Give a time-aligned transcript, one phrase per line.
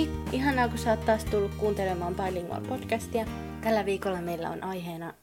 [0.00, 0.08] Hei!
[0.32, 3.26] Ihanaa, kun sä oot taas tullut kuuntelemaan Bilingual podcastia.
[3.60, 5.14] Tällä viikolla meillä on aiheena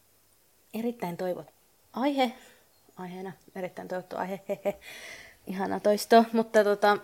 [0.74, 1.48] erittäin toivot...
[1.94, 2.32] Aihe?
[2.98, 4.42] Aiheena erittäin toivottu aihe.
[4.50, 4.80] Hehe.
[5.48, 6.26] Ihana toisto.
[6.34, 6.98] Mutta tota...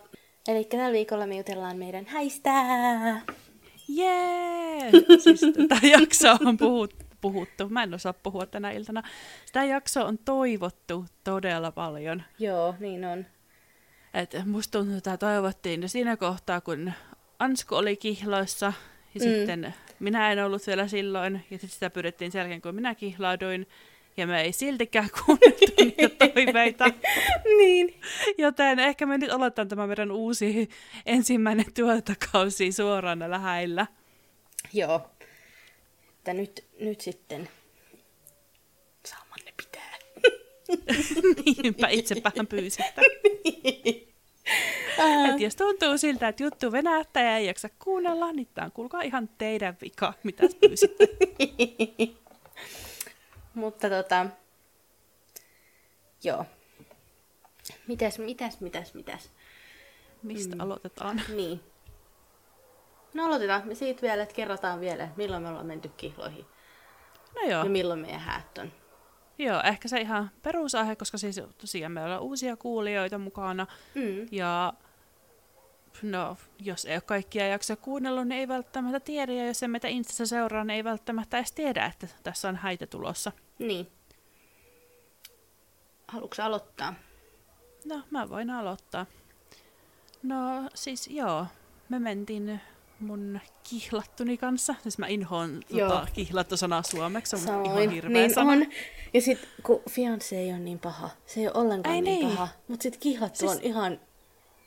[0.48, 2.52] Eli tällä viikolla me jutellaan meidän häistä.
[3.88, 4.92] Jee!
[5.20, 7.70] Siis tätä jaksoa on puhuttu, puhuttu.
[7.70, 9.04] Mä en osaa puhua tänä iltana.
[9.46, 12.24] Sitä jaksoa on toivottu todella paljon.
[12.40, 13.26] Joo, niin on.
[14.14, 16.94] Et musta tuntuu, että tätä toivottiin siinä kohtaa, kun
[17.44, 18.74] Ansku oli kihloissa.
[19.14, 19.22] Ja mm.
[19.22, 21.34] sitten minä en ollut vielä silloin.
[21.34, 23.68] Ja sitten sitä pyydettiin sen jälkeen, kun minä kihlauduin.
[24.18, 26.86] Ja me ei siltikään kuunneltu niitä toiveita.
[27.60, 28.02] niin.
[28.38, 30.70] Joten ehkä me nyt aloitetaan tämä meidän uusi
[31.06, 33.88] ensimmäinen tuotokausi suoraan lähellä.
[34.74, 35.10] Joo.
[36.10, 37.50] Että nyt, nyt sitten
[39.06, 39.98] saamanne pitää.
[41.64, 43.02] Niinpä itsepäähän pyysitte.
[45.30, 49.02] Et jos tuntuu siltä, että juttu venähtää ja ei jaksa kuunnella, niin tämä on kuulkaa
[49.02, 51.08] ihan teidän vika, mitä pyysitte.
[53.54, 54.26] Mutta tota,
[56.24, 56.46] joo.
[57.88, 59.32] Mitäs, mitäs, mitäs, mitäs?
[60.24, 60.62] Mistä mm.
[60.62, 61.22] aloitetaan?
[61.36, 61.60] Niin.
[63.14, 66.46] No aloitetaan me siitä vielä, että kerrotaan vielä, milloin me ollaan menty kihloihin.
[67.36, 67.64] No joo.
[67.64, 68.72] Ja milloin meidän häät on.
[69.38, 73.68] Joo, ehkä se ihan perusaihe, koska siis tosiaan meillä on uusia kuulijoita mukana.
[73.96, 74.28] Mm.
[74.32, 74.74] Ja
[76.02, 79.34] no, jos ei ole kaikkia jaksa kuunnellut, niin ei välttämättä tiedä.
[79.34, 82.88] Ja jos ei meitä Instassa seuraa, niin ei välttämättä edes tiedä, että tässä on häitä
[82.88, 83.32] tulossa.
[83.60, 83.88] Niin.
[86.08, 86.94] Haluatko aloittaa?
[87.86, 89.06] No, mä voin aloittaa.
[90.24, 91.46] No, siis joo,
[91.90, 92.62] me mentiin
[93.06, 93.40] mun
[93.70, 94.76] kihlattuni kanssa.
[94.84, 98.52] Siis mä inhoon tota, kihlattu sanaa suomeksi, se on ihan hirveä niin sana.
[98.52, 98.66] On.
[99.14, 102.30] Ja sit kun fiance ei ole niin paha, se ei ole ollenkaan Ei niin, niin.
[102.38, 102.48] paha.
[102.68, 104.00] Mut sit kihlattu Siis- on ihan,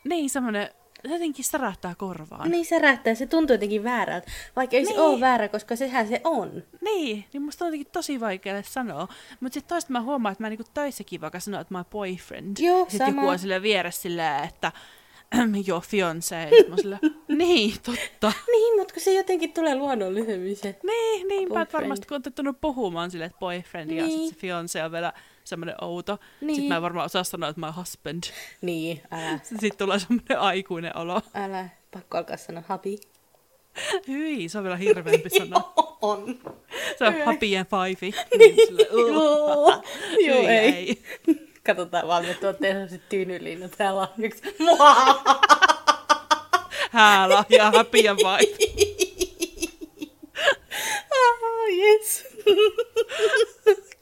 [0.05, 0.69] Niin, semmonen,
[1.07, 2.51] se jotenkin särähtää korvaan.
[2.51, 4.31] niin särähtää, se tuntuu jotenkin väärältä.
[4.57, 5.01] Vaikka ei se Niin.
[5.01, 6.63] ole väärä, koska sehän se on.
[6.81, 9.09] Niin, niin musta on jotenkin tosi vaikea sanoa.
[9.41, 12.57] Mutta sitten toista mä huomaan, että mä niinku töissäkin vaikka sanon, että my boyfriend.
[12.61, 14.73] Joo, sitten joku on sille vieressä silleen, että
[15.67, 16.51] joo, fiancé.
[16.81, 18.33] Silleen, niin, totta.
[18.53, 20.79] Niin, mutta kun se jotenkin tulee luonnollisemmin se.
[20.83, 24.29] Niin, niinpä, että varmasti kun on tottunut puhumaan silleen, että boyfriend ja Niin.
[24.29, 24.47] sitten se
[24.81, 25.13] fiancé on vielä
[25.45, 26.19] semmoinen outo.
[26.41, 26.55] Niin.
[26.55, 28.23] Sitten mä en varmaan osaa sanoa, että my husband.
[28.61, 31.23] Niin, älä, Sitten tulee semmoinen aikuinen olo.
[31.35, 32.97] älä, pakko alkaa sanoa happy.
[34.09, 35.61] Hyi, se on vielä hirveämpi sana.
[36.03, 36.39] On.
[36.99, 38.13] Se on happy and fivey.
[38.39, 39.85] Niin, silleen, "Ugh."
[40.27, 41.03] Joo, Hyi, ei.
[41.67, 44.43] Katsotaan vaan, me tuotte sellaiset tyynyliinat täällä lahjaksi.
[46.91, 48.57] Häälä ja happy and fivey.
[51.11, 52.25] Ah, yes.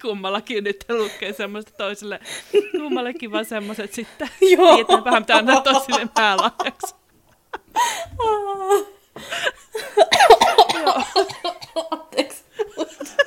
[0.02, 2.20] kummallakin nyt lukee semmoista toiselle,
[2.70, 4.30] kummallekin vaan semmoiset sitten.
[4.40, 4.74] Joo.
[4.74, 6.94] Tietää vähän mitä antaa toisille päälahjaksi.
[10.84, 12.03] Joo,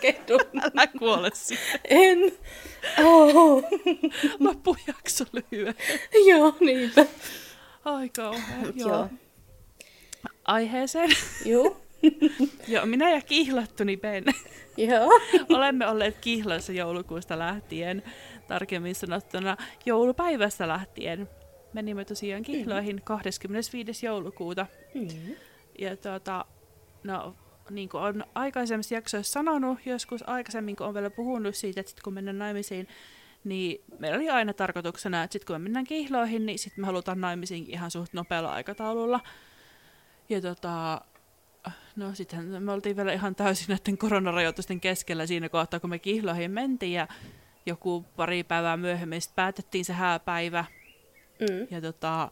[0.01, 0.39] Kehdun.
[0.63, 1.79] älä kuole sitten.
[1.89, 2.19] En.
[3.05, 3.63] Oh.
[4.39, 5.75] Loppujakso lyhyen.
[6.27, 7.05] Joo, niinpä.
[7.85, 8.73] Ai kauhean.
[8.75, 8.89] Joo.
[8.89, 9.09] Joo.
[10.45, 11.09] Aiheeseen.
[11.45, 11.77] Joo.
[12.67, 14.23] Joo, minä ja kihlattuni Ben.
[14.77, 15.09] Joo.
[15.49, 18.03] Olemme olleet kihloissa joulukuusta lähtien,
[18.47, 21.29] tarkemmin sanottuna joulupäivästä lähtien.
[21.73, 24.05] Menimme tosiaan kihloihin 25.
[24.05, 24.65] joulukuuta.
[24.93, 25.35] Mm.
[25.79, 26.45] Ja tuota,
[27.03, 27.35] no,
[27.69, 32.01] niin kuin on aikaisemmissa jaksoissa sanonut, joskus aikaisemmin, kun on vielä puhunut siitä, että sit
[32.01, 32.87] kun mennään naimisiin,
[33.43, 37.21] niin meillä oli aina tarkoituksena, että sitten kun me mennään kihloihin, niin sitten me halutaan
[37.21, 39.19] naimisiin ihan suht nopealla aikataululla.
[40.29, 41.01] Ja tota,
[41.95, 46.51] no sitten me oltiin vielä ihan täysin näiden koronarajoitusten keskellä siinä kohtaa, kun me kihloihin
[46.51, 47.07] mentiin ja
[47.65, 50.65] joku pari päivää myöhemmin sit päätettiin se hääpäivä.
[51.39, 51.67] Mm.
[51.71, 52.31] Ja tota,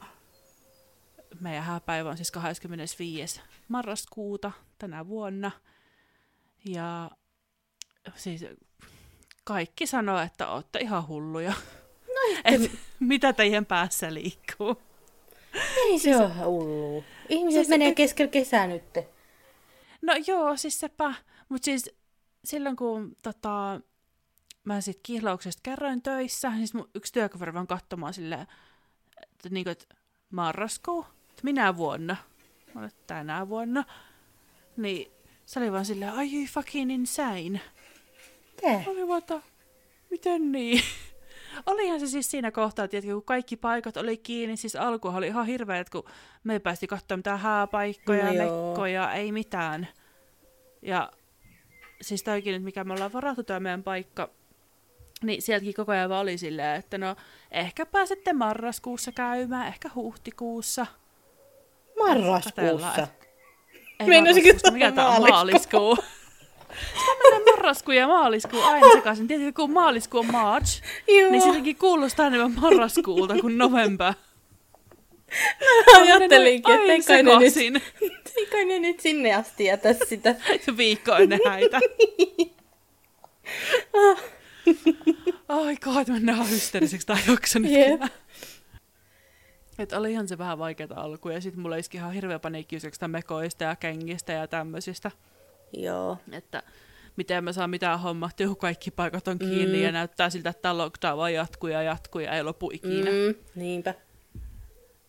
[1.40, 3.41] meidän hääpäivä on siis 25.
[3.68, 4.51] marraskuuta
[4.85, 5.51] tänä vuonna.
[6.66, 7.12] Ja
[8.16, 8.46] siis
[9.44, 11.53] kaikki sanoo, että olette ihan hulluja.
[12.07, 14.81] No, Et, mitä teidän päässä liikkuu?
[15.75, 17.04] Ei se ole hullu.
[17.30, 18.83] Ihmiset Siis menee keskellä kesää nyt.
[20.01, 21.13] No joo, siis sepä.
[21.50, 21.95] Mutta siis
[22.45, 23.81] silloin kun tota,
[24.63, 28.48] mä sit kihlauksesta kerroin töissä, niin mun yksi työkaveri vaan katsomaan silleen,
[29.21, 29.95] että, niinku, että
[30.30, 32.15] marraskuu, että minä vuonna,
[32.74, 33.83] mä että tänä vuonna,
[34.77, 35.12] niin
[35.45, 37.62] se oli vaan silleen, are you fucking insane?
[38.62, 38.83] Tää.
[38.86, 39.42] Mä olin vaan, että
[40.12, 40.81] miten niin?
[41.66, 45.45] Olihan se siis siinä kohtaa, että kun kaikki paikat oli kiinni, siis alkuhan oli ihan
[45.45, 46.04] hirveä, että kun
[46.44, 49.88] me ei päästi katsoa mitään hääpaikkoja, No mekkoja, ei mitään.
[50.81, 51.12] Ja
[52.01, 54.30] siis toikin nyt, mikä me ollaan varattu tämä meidän paikka,
[55.24, 57.16] niin sieltäkin koko ajan vaan oli silleen, että no
[57.51, 60.86] ehkä pääsette marraskuussa käymään, ehkä huhtikuussa.
[61.98, 63.07] Marraskuussa.
[64.06, 65.97] Meinasinko marraskuusta, mikä sanoa tää on maaliskuu?
[66.75, 69.27] Sitten mennään marraskuu ja maaliskuu aina sekaisin.
[69.27, 71.31] Tietenkin kun maaliskuu on March, Joo.
[71.31, 74.13] niin sittenkin kuulostaa enemmän marraskuulta kuin november.
[75.95, 77.38] Ajattelinkin, että ei kai, ne
[78.01, 80.36] nyt, ei kai ne nyt sinne asti jätä sitä.
[80.77, 81.80] Viikko ennen häitä.
[85.50, 88.09] Ai kohta mennään ihan hysteeriseksi tää jakso nyt kyllä.
[89.80, 92.77] Et oli ihan se vähän vaikeata alku ja sitten mulla iski ihan hirveä paniikki
[93.07, 95.12] mekoista ja kengistä ja tämmöisistä.
[95.77, 96.18] Joo.
[96.31, 96.63] Että
[97.16, 99.83] miten mä saan mitään hommattua, kun kaikki paikat on kiinni Mm.
[99.83, 103.12] ja näyttää siltä, että tämä lockdown vaan jatkuu ja jatkuu ja ei lopu ikinä.
[103.12, 103.36] Mm.
[103.56, 103.94] Niinpä.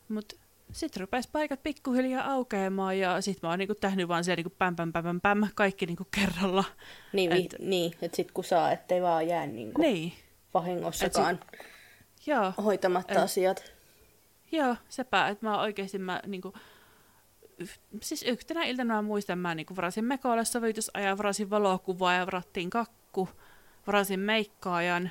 [0.09, 0.37] Mutta
[0.73, 4.77] sitten rupesi paikat pikkuhiljaa aukeamaan ja sitten mä oon niinku tehnyt vaan siellä niinku päm,
[4.77, 6.65] päm, päm, päm, päm, kaikki niinku kerralla.
[7.13, 10.13] Niin, vi, Et- niin että sit kun saa, ettei vaan jää niinku Niin,
[10.55, 11.41] vahingossakaan
[12.27, 12.53] joo.
[12.65, 13.76] hoitamatta Et- asiat.
[14.53, 16.53] Joo, sepä, että mä oikeesti mä niinku,
[17.59, 22.71] yh- siis yhtenä iltana mä muistan, mä niinku varasin mekoille sovitusajan, varasin valokuvaa ja varattiin
[22.71, 23.29] kakku,
[23.87, 25.11] varasin meikkaajan.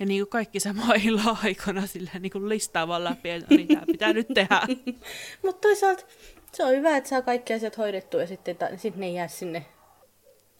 [0.00, 3.82] Ja niinku kaikki sama illan aikana silleen niinku listaa vaan läpi, että no niin tää
[3.86, 4.60] pitää nyt tehdä.
[5.44, 6.04] Mutta toisaalta
[6.52, 9.28] se on hyvä, että saa kaikki asiat hoidettua ja sitten ta- sit ne ei jää
[9.28, 9.66] sinne.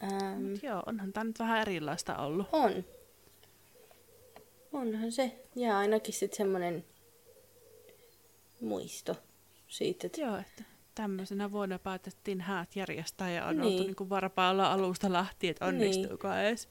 [0.03, 2.47] Ähm, Joo, onhan tää nyt vähän erilaista ollut.
[2.51, 2.85] on.
[4.73, 5.31] Onhan se.
[5.55, 6.85] Ja ainakin sitten semmoinen
[8.61, 9.15] muisto
[9.67, 10.63] siitä, että Joo, että
[10.95, 13.67] tämmöisenä vuonna päätettiin häät järjestää ja on Niin.
[13.73, 16.69] oltu niinku varpaalla alusta lähtien, että onnistuuko edes.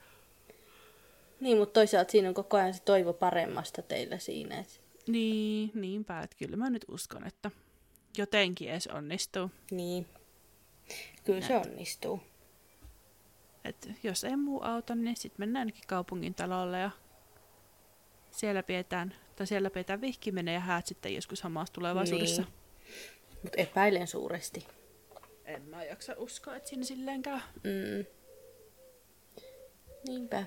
[1.40, 4.58] Niin, mutta toisaalta siinä on koko ajan se toivo paremmasta teillä siinä.
[4.58, 7.50] Et, Niin, niinpä, että kyllä mä nyt uskon, että
[8.18, 9.50] jotenkin edes onnistuu.
[9.70, 10.06] niin.
[11.24, 12.20] Kyllä se onnistuu.
[13.64, 16.90] Et jos ei muu auta, niin sitten mennään ainakin kaupungin talolle ja
[18.30, 22.42] siellä pidetään, tai siellä pidetään vihkiminen ja häät sitten joskus samassa tulevaisuudessa.
[22.42, 22.52] Niin.
[23.42, 24.66] Mutta epäilen suuresti.
[25.44, 27.38] En mä jaksa uskoa, että siinä silleen käy.
[27.64, 28.06] Mm.
[30.08, 30.44] Niinpä.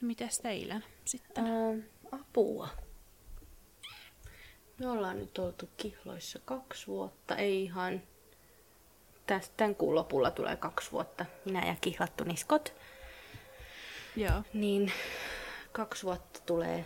[0.00, 1.44] Mitäs teillä sitten?
[1.44, 1.74] Ää,
[2.12, 2.68] apua.
[4.78, 8.02] Me ollaan nyt oltu kihloissa kaksi vuotta, ei ihan.
[9.26, 11.26] Tästä tämän kuun lopulla tulee kaksi vuotta.
[11.44, 12.74] Minä ja kihlattu niskot.
[14.16, 14.42] Joo.
[14.54, 14.92] Niin
[15.72, 16.84] kaksi vuotta tulee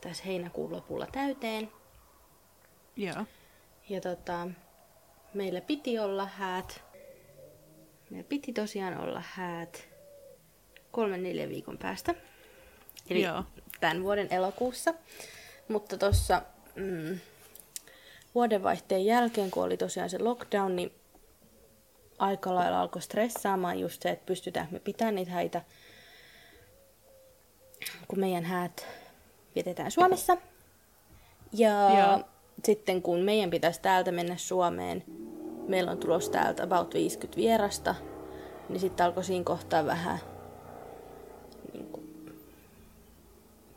[0.00, 1.72] tässä heinäkuun lopulla täyteen.
[2.96, 3.24] Joo.
[3.88, 4.48] Ja tota,
[5.34, 6.82] meillä piti olla häät.
[8.10, 9.88] Meillä piti tosiaan olla häät
[10.90, 12.14] kolmen neljän viikon päästä.
[13.10, 13.44] Eli Joo.
[13.80, 14.94] tämän vuoden elokuussa.
[15.68, 16.42] Mutta tuossa
[16.74, 17.18] mm,
[18.34, 20.92] vuodenvaihteen jälkeen, kun oli tosiaan se lockdown, niin
[22.18, 25.62] aika lailla alkoi stressaamaan just se, että pystytään me pitämään niitä häitä,
[28.08, 28.86] kun meidän häät
[29.54, 30.36] vietetään Suomessa.
[31.52, 32.20] Ja Joo.
[32.64, 35.04] sitten kun meidän pitäisi täältä mennä Suomeen,
[35.68, 37.94] meillä on tulossa täältä about 50 vierasta,
[38.68, 40.18] niin sitten alkoi siinä kohtaa vähän
[41.72, 42.34] niin kuin,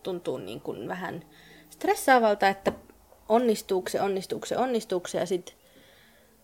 [0.04, 1.26] tuntuu niin kuin vähän
[1.70, 2.72] stressaavalta, että
[3.30, 5.56] onnistuuko se, onnistuuko se, onnistuuko se, ja sitten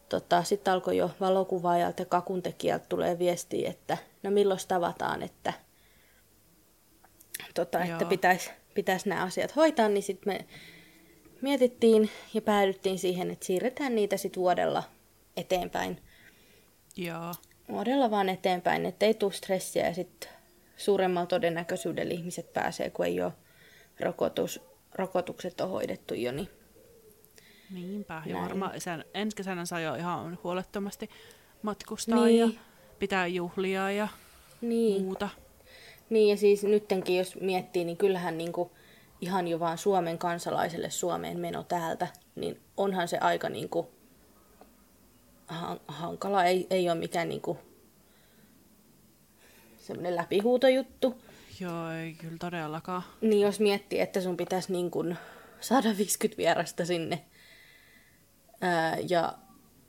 [0.09, 5.53] tota, sit alkoi jo valokuvaajalta ja kakuntekijältä tulee viestiä, että no milloin tavataan, että,
[7.53, 10.45] tota, että pitäisi pitäis nämä asiat hoitaa, niin sitten me
[11.41, 14.83] mietittiin ja päädyttiin siihen, että siirretään niitä sitten vuodella
[15.37, 16.01] eteenpäin.
[16.97, 17.33] Joo.
[17.69, 20.29] Vuodella vaan eteenpäin, ettei tule stressiä ja sitten
[20.77, 23.31] suuremmalla todennäköisyydellä ihmiset pääsee, kun ei ole
[23.99, 24.61] rokotus,
[24.95, 26.31] rokotukset on hoidettu jo.
[26.31, 26.49] Niin.
[27.73, 28.21] Niinpä.
[28.25, 28.71] Ja varmaan
[29.13, 31.09] ensi kesänä saa jo ihan huolettomasti
[31.61, 32.39] matkustaa Niin.
[32.39, 32.49] ja
[32.99, 34.07] pitää juhlia ja
[34.61, 35.01] Niin.
[35.03, 35.29] muuta.
[36.09, 38.71] Niin, ja siis nyttenkin jos miettii, niin kyllähän niinku
[39.21, 43.89] ihan jo vaan Suomen kansalaiselle Suomeen meno täältä, niin onhan se aika niinku
[45.47, 46.43] han- hankala.
[46.43, 47.57] Ei, ei ole mikään niinku
[49.77, 51.21] semmoinen läpihuutojuttu.
[51.59, 53.03] Joo, ei kyllä todellakaan.
[53.21, 55.15] Niin jos miettii, että sun pitäisi niin kun
[55.59, 57.25] saada 50 vierasta sinne
[58.61, 59.33] ää, ja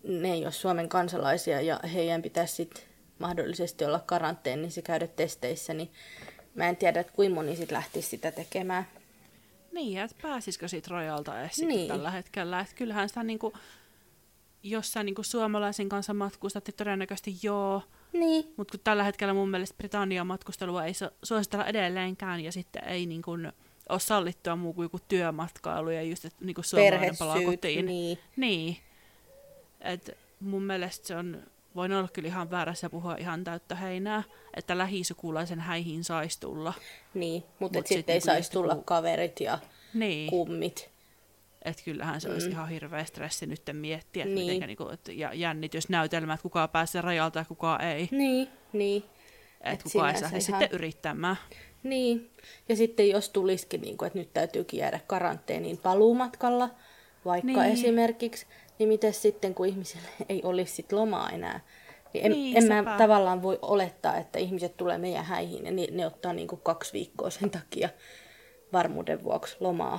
[0.03, 2.87] ne ei ole Suomen kansalaisia ja heidän pitäisi sit
[3.19, 5.91] mahdollisesti olla karanteenissa käydä testeissä, niin
[6.55, 8.87] mä en tiedä, että kuinka moni sit lähtisi sitä tekemään.
[9.73, 11.89] Niin, ja et pääsisikö siitä rojalta edes niin.
[11.89, 12.61] Tällä hetkellä.
[12.61, 13.53] Et kyllähän sitä niinku,
[14.63, 17.83] jos sä niinku suomalaisen kanssa matkustat, niin todennäköisesti joo.
[18.13, 18.55] Niin.
[18.57, 23.07] Mutta kun tällä hetkellä mun mielestä Britannian matkustelua ei su- suositella edelleenkään, ja sitten ei
[23.07, 23.31] niinku
[23.89, 27.87] ole sallittua muu kuin joku työmatkailu ja just, että niinku suomalainen palaa kotiin.
[27.87, 28.19] niin.
[28.37, 28.77] Niin.
[29.81, 31.43] Et mun mielestä se on,
[31.79, 34.23] voin olla kyllä ihan väärässä ja puhua ihan täyttä heinää,
[34.55, 36.75] että lähisukulaisen häihin saisi tulla.
[37.15, 39.59] Niin, mutta Mut Mut sit sitten ei niinku saisi tulla joku- kaverit ja
[39.95, 40.31] Niin.
[40.31, 40.91] kummit.
[41.63, 42.35] Että kyllähän se mm.
[42.35, 44.61] olisi ihan hirveä stressi nyt miettiä, että Niin.
[44.67, 48.09] niinku, et, ja jännitysnäytelmä, että kuka pääsee rajalta ja kuka ei.
[48.11, 49.03] Niin, niin.
[49.61, 51.37] Että Et kuka ei lähde ihan- sitten yrittämään.
[51.83, 52.31] Niin.
[52.69, 56.71] Ja sitten jos tulisikin, niin kuin, että nyt täytyykin jäädä karanteeniin paluumatkalla,
[57.25, 57.73] vaikka niin.
[57.73, 58.47] esimerkiksi,
[58.79, 61.61] niin miten sitten, kun ihmisillä ei olisi sit lomaa enää,
[62.15, 62.83] niin en, Niin, en sepä.
[62.83, 66.61] mä tavallaan voi olettaa, että ihmiset tulee meidän häihin ja ni- ne ottaa niin kuin
[66.61, 67.89] kaksi viikkoa sen takia
[68.73, 69.99] varmuuden vuoksi lomaa.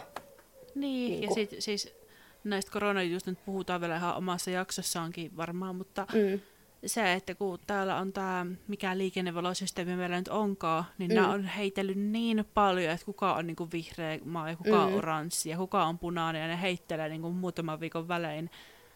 [0.75, 1.35] Niin, ja Niinku.
[1.35, 1.95] sit, siis
[2.43, 6.39] näistä koronajutuista nyt puhutaan vielä ihan omassa jaksossaankin varmaan, mutta Mm.
[6.85, 11.15] Se, että kun täällä on tämä, mikä liikennevalosysteemi meillä nyt onkaan, niin mm.
[11.15, 14.97] Nämä on heitellyt niin paljon, että kuka on niinku vihreä maa ja kuka on Mm.
[14.97, 18.49] oranssi ja kuka on punainen ja ne heittelee niinku muutaman viikon välein.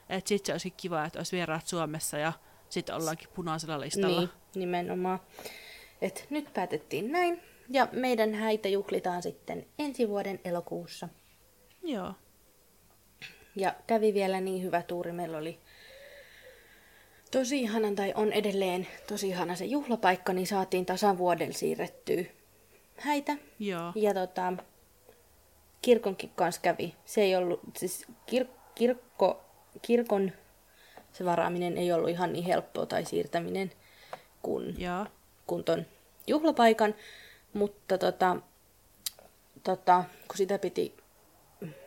[0.10, 2.34] Että sit se olisi kiva, että olisi vieraat Suomessa ja
[2.70, 4.20] sitten ollaankin punaisella listalla.
[4.20, 5.20] Niin, nimenomaan.
[6.02, 7.42] Et nyt päätettiin näin.
[7.70, 11.10] Ja meidän häitä juhlitaan sitten ensi vuoden elokuussa.
[11.84, 12.14] Joo.
[13.56, 15.12] Ja kävi vielä niin hyvä tuuri.
[15.12, 15.60] Meillä oli
[17.34, 22.24] tosi ihana, tai on edelleen tosi ihana se juhlapaikka, niin saatiin tasan vuodella siirrettyä
[22.98, 23.38] häitä.
[23.60, 23.92] Joo.
[23.96, 24.54] Ja tota,
[25.82, 26.96] kirkonkin kanssa kävi.
[27.06, 29.42] Se ei ollut, siis kir, kirkko,
[29.82, 30.32] kirkon
[31.12, 33.72] se varaaminen ei ollut ihan niin helppoa tai siirtäminen
[34.42, 35.06] kuin Joo.
[35.48, 35.86] kuin ton
[36.28, 36.96] juhlapaikan,
[37.54, 38.38] mutta tota,
[39.64, 40.96] tota, kun sitä piti,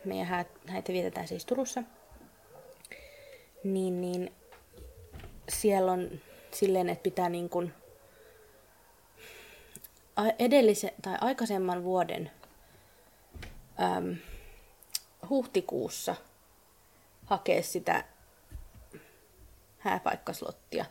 [0.05, 1.83] meidän häitä vietetään siis Turussa,
[3.63, 4.31] niin, niin
[5.49, 6.09] siellä on
[6.51, 7.73] silleen, että pitää niin kuin
[10.39, 12.31] edellisen tai aikaisemman vuoden
[13.79, 14.15] äm,
[15.29, 16.15] huhtikuussa
[17.25, 18.03] hakea sitä
[19.77, 20.85] hääpaikkaslottia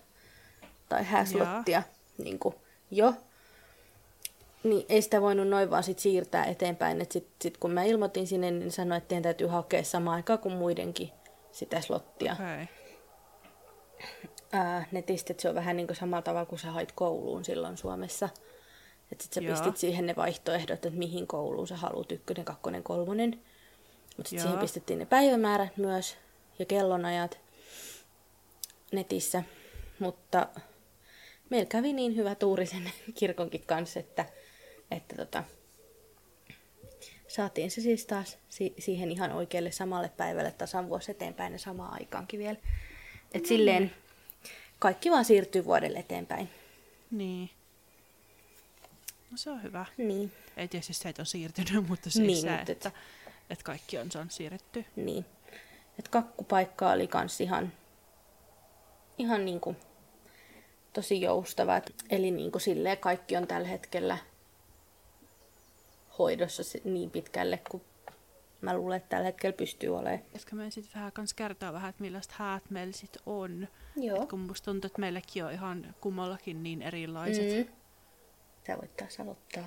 [0.89, 1.83] tai hääslottia
[2.19, 2.55] niin kuin
[2.91, 3.15] jo.
[4.65, 7.01] Niin ei sitä voinut noin vaan sit siirtää eteenpäin.
[7.01, 10.39] Et sit, sit kun mä ilmoitin sinne, niin sanoin, että teidän täytyy hakea samaan aikaan
[10.39, 11.11] kuin muidenkin
[11.53, 12.67] sitä slottia Okay.
[14.53, 15.33] Ää, netistä.
[15.33, 18.29] Et se on vähän niin kuin samalla tavalla kuin sä hait kouluun silloin Suomessa.
[19.13, 19.53] Että sit sä Joo.
[19.53, 23.41] pistit siihen ne vaihtoehdot, että mihin kouluun sä haluat, ykkönen, kakkonen, kolmonen.
[24.17, 26.17] Mutta sitten siihen pistettiin ne päivämäärät myös
[26.59, 27.39] ja kellonajat
[28.93, 29.43] netissä.
[29.99, 30.49] Mutta
[31.51, 34.27] meillä kävi niin hyvä tuuri sen kirkonkin kanssa, että,
[34.91, 35.45] että tota,
[37.29, 41.93] saatiin se siis taas si- siihen ihan oikealle samalle päivälle tasan vuosi eteenpäin ja samaan
[41.93, 42.59] aikaankin vielä.
[43.35, 43.93] Et silleen
[44.79, 46.49] kaikki vaan siirtyy vuodelle eteenpäin.
[47.11, 47.51] Niin.
[49.31, 49.87] No se on hyvä.
[49.97, 52.91] Niin, Ei tietysti se, että on siirtynyt, mutta siis Niin, se, mutta että,
[53.51, 54.85] että kaikki on, se on siirretty.
[54.97, 55.25] niin.
[55.99, 57.73] Et kakkupaikka oli kans ihan,
[59.19, 59.77] ihan niinku
[60.93, 61.77] tosi joustava.
[61.77, 64.19] Et- Eli niinku silleen kaikki on tällä hetkellä
[66.19, 67.83] hoidossa niin pitkälle, kuin
[68.67, 70.19] mä luulen, että tällä hetkellä pystyy olemaan.
[70.19, 73.69] Pitäisikö me sitten vähän kans kertoa vähän, että millaista häät meillä sit on.
[73.97, 74.23] Joo.
[74.23, 77.67] Et kun musta tuntuu, että meilläkin on ihan kummallakin niin erilaiset.
[77.67, 77.73] Mm.
[78.67, 79.65] Sä voit taas aloittaa.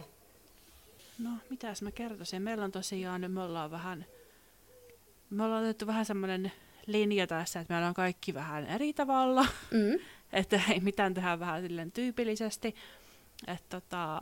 [1.20, 2.42] No, mitäs mä kertoisin?
[2.42, 4.06] Meillä on tosiaan, me ollaan vähän,
[5.30, 6.52] me ollaan otettu vähän semmoinen
[6.86, 9.46] linja tässä, että meillä on kaikki vähän eri tavalla.
[9.72, 10.00] Mm.
[10.40, 12.76] että ei mitään tehdä vähän silleen tyypillisesti.
[13.48, 14.22] Että tota,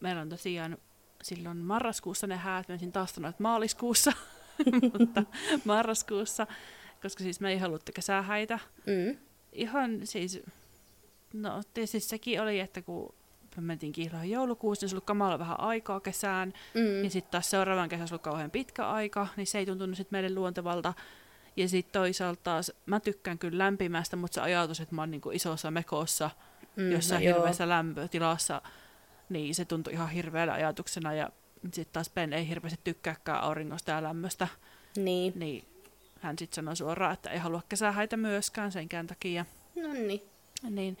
[0.00, 0.78] meillä on tosiaan
[1.22, 4.12] silloin marraskuussa ne häät, mä olisin taas sanonut, että maaliskuussa,
[4.98, 5.22] mutta
[5.64, 6.46] marraskuussa,
[7.02, 8.58] koska siis me ei haluttu kesähäitä.
[8.86, 9.16] Mm.
[9.52, 10.42] Ihan siis,
[11.32, 13.14] no tietysti sekin oli, että kun
[13.56, 17.04] me mentiin kihloihin joulukuussa, niin se oli kamala vähän aikaa kesään, Mm.
[17.04, 20.16] ja sitten taas seuraavan kesän se oli kauhean pitkä aika, niin se ei tuntunut sitten
[20.20, 20.94] meille luontevalta.
[21.56, 25.30] Ja sitten toisaalta taas, mä tykkään kyllä lämpimästä, mutta se ajatus, että mä oon niinku
[25.30, 26.30] isossa mekossa,
[26.76, 28.62] Mm, jossain no hirveässä lämpötilassa,
[29.30, 31.14] niin se tuntui ihan hirveänä ajatuksena.
[31.14, 31.30] Ja
[31.72, 34.48] sitten taas Ben ei hirveästi tykkääkään auringosta ja lämmöstä,
[34.96, 35.32] Niin.
[35.36, 35.64] niin
[36.20, 39.44] hän sitten sanoi suoraan, että ei halua kesähäitä myöskään senkään takia.
[39.82, 40.22] No niin.
[40.70, 40.98] Niin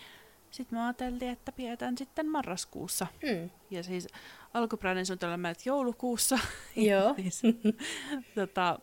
[0.50, 3.06] sitten me ajateltiin, että pidetään sitten marraskuussa.
[3.22, 3.50] Mm.
[3.70, 4.08] Ja siis
[4.54, 6.38] alkuperäinen suunnitelma meidät joulukuussa.
[6.90, 7.14] Joo.
[7.18, 7.42] siis,
[8.34, 8.78] tota,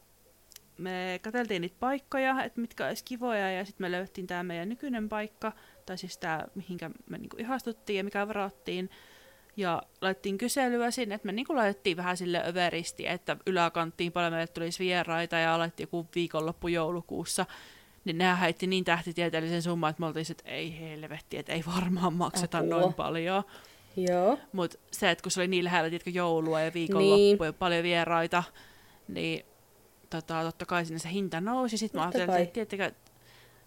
[0.78, 5.10] me katseltiin niitä paikkoja, että mitkä olisi kivoja, ja sitten me löydettiin tämä meidän nykyinen
[5.10, 5.52] paikka,
[5.86, 8.90] tai siis tämä, mihinkä me niinku ihastuttiin ja mikä varattiin.
[9.58, 14.48] Ja laitettiin kyselyä sinne, että me niinku laitettiin vähän sille överisti, että yläkanttiin paljon meille
[14.48, 17.46] tulisi vieraita ja alettiin joku viikonloppu joulukuussa.
[18.06, 22.14] Niin nehän heitti niin tähtitieteellisen summan, että me oltiin, että ei helvetti, että ei varmaan
[22.14, 22.70] makseta Apua.
[22.70, 23.44] noin paljon.
[23.98, 24.38] Joo.
[24.54, 27.38] Mutta se, että kun se oli niin lähellä tiedätkö, joulua ja viikonloppu Niin.
[27.46, 28.44] ja paljon vieraita,
[29.08, 29.46] niin
[30.10, 31.78] tota, totta kai sinne se hinta nousi.
[31.78, 32.92] Sitten mä ajattelin, että tiettäkö,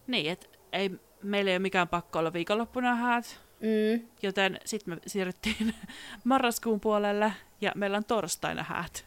[0.06, 0.90] niin, että ei,
[1.22, 4.08] meillä ei ole mikään pakko olla viikonloppuna häät, Mm.
[4.22, 5.74] joten sitten me siirryttiin
[6.24, 9.04] marraskuun puolelle ja meillä on torstaina häät.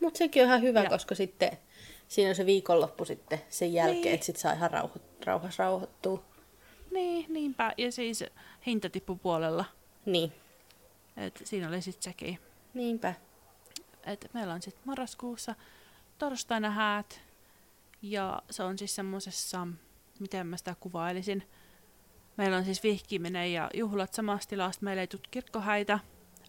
[0.00, 1.58] Mutta sekin on ihan hyvä, Ja- koska sitten
[2.08, 4.14] siinä on se viikonloppu sitten sen jälkeen, Niin.
[4.14, 6.24] että sit saa ihan rauho, rauhassa rauhoittua.
[6.90, 7.72] Niin, niinpä.
[7.76, 8.24] Ja siis
[8.66, 8.88] hinta
[9.22, 9.64] puolella.
[10.06, 10.32] Niin,
[11.16, 12.38] Et siinä oli sitten sekin.
[12.74, 13.14] niinpä.
[14.04, 15.54] Et meillä on sitten marraskuussa
[16.18, 17.20] torstaina häät.
[18.02, 19.68] Ja se on siis semmosessa,
[20.20, 21.42] miten mä sitä kuvailisin.
[22.36, 24.84] Meillä on siis vihkiminen ja juhlat samasta tilasta.
[24.84, 25.98] Meillä ei tule kirkkohäitä.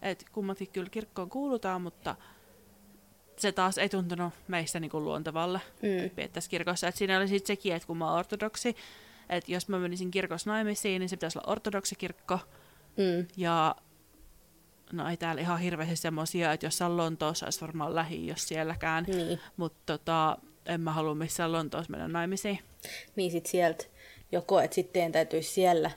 [0.02, 2.16] Et kummatkin kyllä kirkkoon kuulutaan, mutta
[3.36, 6.10] se taas ei tuntunut meistä niinku luontavalle Mm.
[6.16, 6.88] viettäisi kirkossa.
[6.88, 8.76] Et siinä oli sitten sekin, että kun mä oon ortodoksi,
[9.28, 12.38] että jos mä menisin kirkossa naimisiin, niin se pitäisi olla ortodoksikirkko.
[12.96, 13.26] Mm.
[13.36, 13.74] Ja
[14.92, 19.04] no ei täällä ihan hirveästi semmosia, että jossain Lontoossa olisi varmaan lähi, jos sielläkään.
[19.04, 19.40] Niin.
[19.56, 22.58] Mutta tota, en mä halua missään Lontoossa mennä naimisiin.
[23.16, 23.84] Niin sit sieltä
[24.32, 25.90] joko, että sitten täytyisi siellä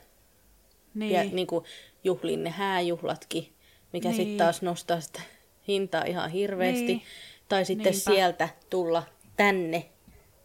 [0.93, 1.65] Niin, ja niin kuin
[2.03, 3.53] juhliin ne hääjuhlatkin,
[3.93, 4.15] mikä Niin.
[4.15, 5.21] sitten taas nostaa sitä
[5.67, 6.85] hintaa ihan hirveästi.
[6.85, 7.01] Niin.
[7.49, 8.11] Tai sitten Niinpä.
[8.11, 9.03] sieltä tulla
[9.37, 9.89] tänne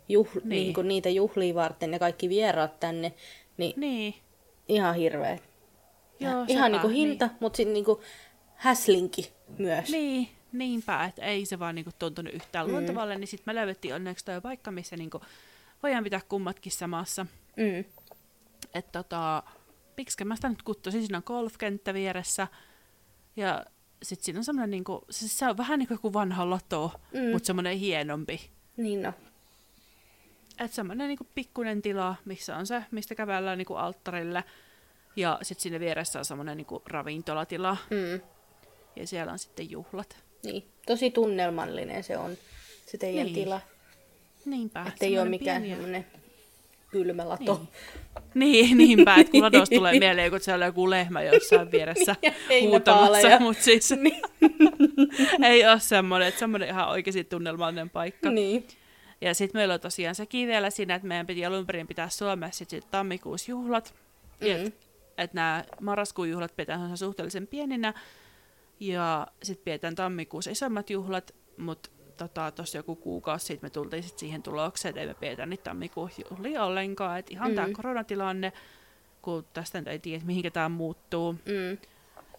[0.08, 0.48] juhl, niin.
[0.48, 0.74] Niin.
[0.74, 3.12] Kuin niitä juhlia varten ja kaikki vieraat tänne,
[3.56, 4.14] niin niin.
[4.68, 5.38] ihan hirveä.
[6.20, 7.36] Joo, ihan sepä, niin kuin hinta, niin.
[7.40, 8.00] mutta sitten niin kuin
[8.54, 9.90] häslinki myös.
[9.90, 12.72] Niin, niinpä, että ei se vaan niinku tuntunut yhtään mm.
[12.72, 15.20] luontavalle, niin sitten me löydettiin onneksi toi paikka, missä niinku
[15.82, 17.26] voidaan pitää kummatkin samassa.
[17.56, 17.84] Mm.
[18.74, 19.42] että tota,
[19.96, 22.48] miksi mä sitä nyt kuttosin, siinä on golfkenttä vieressä
[23.36, 23.64] ja
[24.02, 27.30] sitten siinä on semmoinen, niinku, se, se on vähän niin kuin joku vanha lato, Mm.
[27.32, 28.50] mutta semmoinen hienompi.
[28.76, 29.12] Niin no.
[30.58, 34.44] Että semmoinen niinku pikkunen tila, missä on se, mistä kävellään niinku alttarille.
[35.16, 38.20] Ja sitten siinä vieressä on semmoinen niinku ravintolatila Mm.
[38.96, 40.16] ja siellä on sitten juhlat.
[40.44, 40.64] Niin.
[40.86, 42.36] Tosi tunnelmallinen se on,
[42.86, 43.34] se teidän Niin.
[43.34, 43.60] tila.
[44.44, 44.84] Niinpä.
[44.88, 46.06] Että ei ole mikään semmoinen
[46.90, 47.54] kylmä lato.
[47.54, 47.68] Niin.
[48.34, 52.16] Niin, niinpä, että kun ladosta tulee mieleen, kun siellä on joku lehmä jossain vieressä
[52.48, 54.22] Niin, huutamassa, mutta siis Niin.
[55.44, 58.30] ei ole semmoinen, että semmoinen ihan oikeasti tunnelmallinen paikka.
[58.30, 58.66] niin.
[59.20, 62.58] Ja sitten meillä on tosiaan sekin vielä siinä, että meidän piti alun perin pitää Suomessa
[62.58, 63.94] sit, sit tammikuussa juhlat.
[64.40, 64.46] Mm.
[64.46, 64.66] Mm.
[64.66, 64.72] Että
[65.18, 67.94] et nämä marraskuun juhlat pidetään suhteellisen pieninä.
[68.80, 74.18] Ja sitten pidetään tammikuussa isommat juhlat, mutta tota, tuossa joku kuukausi sitten me tultiin sit
[74.18, 77.18] siihen tulokseen, että ei me pidetä niitä tammikuun juhlia ollenkaan.
[77.18, 77.54] Että ihan mm.
[77.54, 78.52] tämä koronatilanne,
[79.22, 81.32] kun tästä ei tiedä, että mihinkä tämä muuttuu.
[81.32, 81.78] Mm.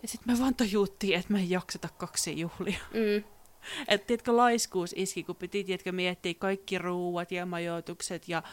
[0.02, 2.80] Ja sitten me vaan tajuttiin, että me ei jakseta kaksi juhlia.
[2.94, 3.24] Mm.
[3.88, 8.44] Et tiedätkö, laiskuus iski, kun piti tiedätkö, miettiä kaikki ruuat ja majoitukset ja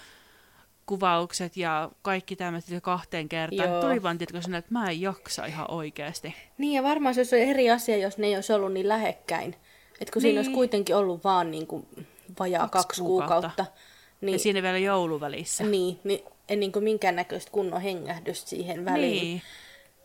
[0.87, 3.69] kuvaukset ja kaikki tämmöiset kahteen kertaan.
[3.69, 3.81] Joo.
[3.81, 6.35] Tuli vaan, tiedätkö, sinne, että mä en jaksa ihan oikeasti.
[6.59, 9.55] Niin ja varmaan se olisi eri asia, jos ne ei olisi ollut niin lähekkäin.
[10.01, 10.23] Et kun niin.
[10.23, 10.55] siinä olisi Niin.
[10.57, 11.87] kuitenkin ollut vaan niin kuin
[12.39, 13.35] vajaa Kaksi kaksi, kuukautta.
[13.35, 13.67] kuukautta.
[14.21, 14.33] Niin.
[14.33, 15.65] Ja siinä vielä jouluvälissä.
[15.65, 19.23] niin, niin ei niin kuin minkäännäköistä kunnon hengähdystä siihen väliin.
[19.25, 19.43] Niin.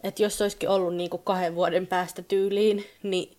[0.04, 3.38] Että jos olisikin ollut niin kuin kahden vuoden päästä tyyliin, niin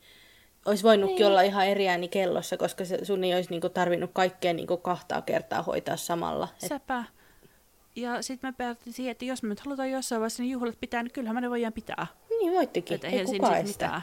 [0.66, 1.26] olisi voinutkin niin.
[1.26, 4.66] olla ihan eri ääni kellossa, koska se, sun ei olisi niin kuin tarvinnut kaikkea niin
[4.66, 6.48] kuin kahtaa kertaa hoitaa samalla.
[6.62, 7.04] Et, Sepä.
[7.96, 11.02] Ja sitten me päätettiin siihen, että jos me nyt halutaan jossain vaiheessa niin juhlat pitää,
[11.02, 12.06] niin kyllähän me ne voidaan pitää.
[12.40, 13.84] niin voittikin, Että ei kukaan sit estä.
[13.86, 14.02] mitään.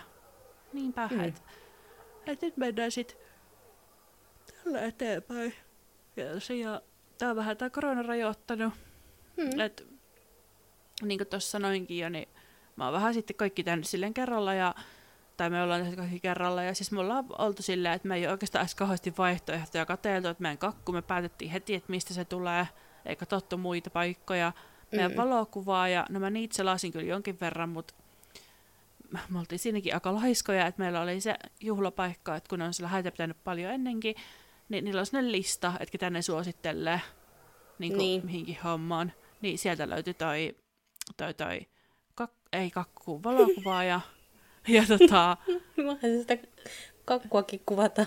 [0.73, 1.23] Niinpä, mm.
[1.23, 1.41] että
[2.27, 3.17] et nyt mennään sitten
[4.63, 5.53] tällä eteenpäin.
[6.15, 6.81] Ja tosiaan,
[7.17, 8.73] tää on vähän tää korona rajoittanut.
[9.37, 9.59] Mm.
[9.59, 9.87] Et,
[11.01, 12.27] niin kuin tuossa sanoinkin jo, niin
[12.75, 14.75] mä oon vähän sitten kaikki tehnyt silleen kerralla ja
[15.37, 18.27] tai me ollaan tehty kaikki kerralla, ja siis me ollaan oltu silleen, että me ei
[18.27, 22.67] oikeastaan edes kauheasti vaihtoehtoja katseltu, että meidän kakku, me päätettiin heti, että mistä se tulee,
[23.05, 24.51] eikä tottu muita paikkoja,
[24.91, 25.17] meidän Mm.
[25.17, 27.93] valokuvaa, ja no mä niitä selasin kyllä jonkin verran, mutta
[29.29, 32.89] me oltiin siinäkin aika laiskoja, että meillä oli se juhlapaikka, että kun ne on siellä
[32.89, 34.15] häitä pitänyt paljon ennenkin,
[34.69, 37.01] niin niillä on sellainen lista, että ketä ne suosittelee
[37.79, 38.25] niin kuin Niin.
[38.25, 39.13] mihinkin hommaan.
[39.41, 40.55] Niin sieltä löytyi toi,
[41.17, 41.59] toi, toi
[42.15, 44.01] kak, ei kakku, valokuvaa ja,
[44.67, 45.37] ja tota,
[45.77, 46.37] Voihan sitä
[47.05, 48.05] kakkuakin kuvata.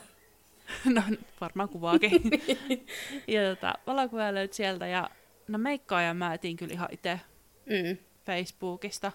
[0.94, 1.02] no
[1.40, 2.10] varmaan kuvaakin.
[3.34, 5.10] ja tota, valokuvaa löytyi sieltä ja
[5.48, 7.20] no meikkaajan mä etin kyllä ihan itse
[7.66, 7.96] Mm.
[8.26, 9.12] Facebookista.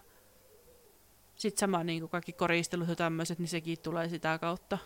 [1.36, 4.78] Sitten sama niin kuin kaikki koristelut ja tämmöiset, niin sekin tulee sitä kautta.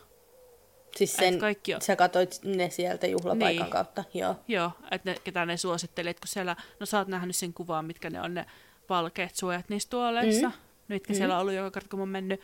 [0.97, 3.71] Siis Et sen, kaikki on- sä katsoit ne sieltä juhlapaikan Niin.
[3.71, 4.35] kautta, joo.
[4.47, 7.85] Joo, että ne, ketä ne suositteli, että kun siellä, no sä oot nähnyt sen kuvan,
[7.85, 8.45] mitkä ne on ne
[8.89, 10.53] valkeat suojat niissä tuoleissa, mm.
[10.87, 11.17] Mitkä Mm.
[11.17, 12.41] siellä on ollut joka kerta, kun mä oon mennyt,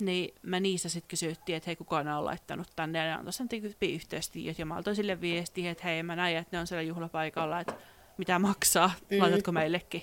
[0.00, 3.48] niin mä niistä sitten kysyttiin, että hei, kukaan on laittanut tänne, ja ne antoi sen
[3.82, 7.60] yhteystiedot, ja mä antoin sille viestiä, että hei, mä näin, että ne on siellä juhlapaikalla,
[7.60, 7.74] että
[8.18, 8.90] mitä maksaa.
[9.10, 9.18] Mm.
[9.20, 10.02] laitatko meillekin,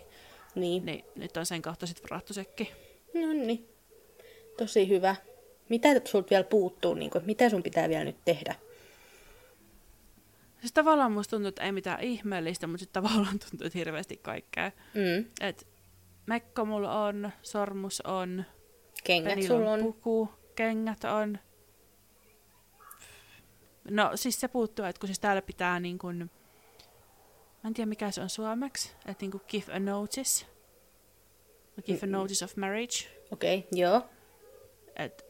[0.55, 0.85] Niin.
[0.85, 2.67] niin nyt on sen kautta sitten varattu sekin.
[3.13, 3.69] No niin.
[4.57, 5.15] Tosi hyvä.
[5.69, 6.93] Mitä sulta vielä puuttuu?
[6.93, 8.55] Niin kuin, mitä sun pitää vielä nyt tehdä?
[10.59, 14.71] Siis tavallaan musta tuntuu, että ei mitään ihmeellistä, mutta sitten tavallaan tuntuu, että hirveästi kaikkea.
[14.93, 15.25] Mm.
[15.41, 15.67] Et
[16.25, 18.45] mekko mulla on, sormus on,
[19.03, 19.79] Kengät sulla on.
[19.79, 21.39] puku, kengät on.
[23.89, 26.17] No siis se puuttuu, että kun siis täällä pitää niin kuin,
[27.63, 30.45] mä en tiedä mikä se on suomeksi, että niin kuin give a notice.
[31.85, 33.07] Give a notice of marriage.
[33.31, 34.09] Okei, okay, joo.
[34.95, 35.25] Et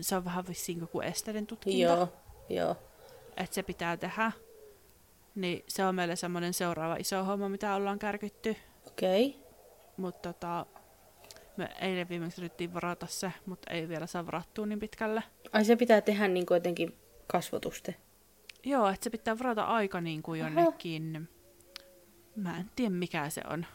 [0.00, 1.78] se on vähän vissiin kuin esteiden tutkinta.
[1.78, 2.12] Joo,
[2.48, 2.76] joo.
[3.36, 4.32] Että se pitää tehdä.
[5.34, 8.56] Niin se on meille semmoinen seuraava iso homma, mitä ollaan kärkytty.
[8.86, 9.26] Okei.
[9.28, 9.40] Okay.
[9.96, 10.66] Mutta tota,
[11.56, 15.22] me eilen viimeksi yritettiin varata se, mutta ei vielä saa varattua niin pitkälle.
[15.52, 16.96] Ai se pitää tehdä niin kuin jotenkin
[17.26, 17.96] kasvotusten.
[18.64, 21.28] Joo, että se pitää varata aika niin kuin jonnekin,
[22.36, 23.66] mä en tiedä mikä se on.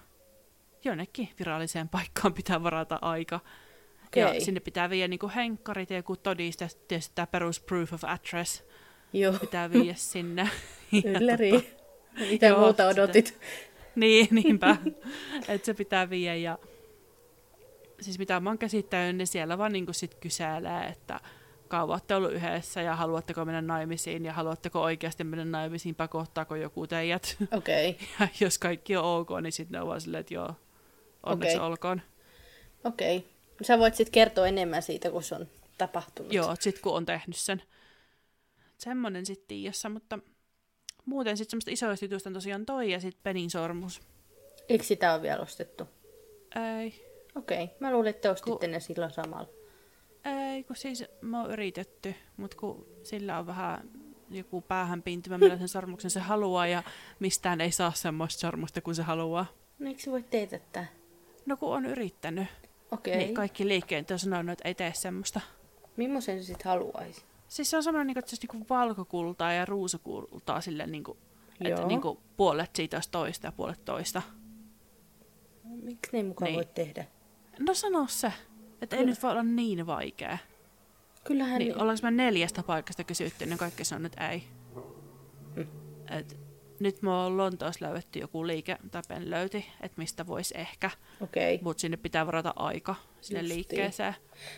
[0.83, 3.39] Jonnekin viralliseen paikkaan pitää varata aika.
[4.07, 4.35] Okay.
[4.35, 8.03] Ja sinne pitää viedä niin kuin henkkarit ja joku todiste, tietysti tämä perus proof of
[8.03, 8.63] address
[9.13, 9.33] Joo.
[9.33, 10.49] pitää viedä sinne.
[11.05, 11.51] Ylläri.
[11.51, 11.65] Tota,
[12.31, 13.27] Mitä joo, muuta odotit?
[13.27, 13.39] Sitä,
[13.95, 14.77] niin, niinpä.
[15.47, 16.57] että se pitää viedä ja
[18.01, 21.19] siis mitä mä oon käsittänyt, niin siellä vaan niin sit kyselee, että
[21.67, 26.87] kauan olette ollut yhdessä ja haluatteko mennä naimisiin ja haluatteko oikeasti mennä naimisiin, pakottaako joku
[26.87, 27.37] teidät.
[27.51, 27.89] Okei.
[27.89, 28.07] Okay.
[28.19, 30.55] Ja jos kaikki on ok, niin sitten ne on vaan silleen, että joo,
[31.23, 31.67] onneksi okay.
[31.67, 32.01] olkoon.
[32.83, 33.17] Okei.
[33.17, 33.29] Okay.
[33.61, 36.33] Sä voit sitten kertoa enemmän siitä, kun se on tapahtunut.
[36.33, 37.61] Joo, sitten kun on tehnyt sen.
[38.77, 40.19] Semmoinen sitten tiedossa, mutta
[41.05, 44.01] muuten sitten semmoista isoista jutuista on tosiaan toi ja sitten Penin sormus.
[44.69, 45.87] Eikö sitä ole vielä ostettu?
[46.79, 47.11] Ei.
[47.35, 47.75] Okei, okay.
[47.79, 48.71] mä luulin, että ostitte ku...
[48.71, 49.49] ne silloin samalla.
[50.25, 53.89] Ei, kun siis mä oon yritetty, mutta kun sillä on vähän
[54.29, 56.83] joku päähän pintymä, millä sen sormuksen se haluaa, ja
[57.19, 59.45] mistään ei saa semmoista sormusta kuin se haluaa.
[59.79, 60.87] No eikö se voi teetättää?
[61.45, 62.47] No kun on yrittänyt.
[62.91, 63.13] Okei.
[63.13, 63.25] Okay.
[63.25, 65.41] Niin kaikki liikkeet on sanonut, että ei tee semmoista.
[65.97, 67.25] Millaisen se sitten haluaisi?
[67.47, 71.17] Siis se on semmoinen, niin että se niinku valkokultaa ja ruusukultaa sille, niin kuin,
[71.61, 74.21] että niin kuin puolet siitä olisi toista ja puolet toista.
[75.63, 76.55] Miksi ne mukaan niin.
[76.55, 77.05] voi tehdä?
[77.59, 78.33] No sano se,
[78.81, 80.37] että ei nyt voi olla niin vaikea.
[81.23, 81.59] Kyllähän...
[81.59, 84.43] Niin, ollaanko me neljästä paikasta kysytty, niin kaikki sanoo, että ei.
[85.55, 85.67] Mm.
[86.17, 86.37] Et,
[86.81, 90.89] nyt me on Lontoossa löydetty joku liike, tai Ben löyti, että mistä voisi ehkä.
[91.21, 91.59] Okay.
[91.61, 93.57] Mutta sinne pitää varata aika sinne Justiin.
[93.57, 94.15] liikkeeseen.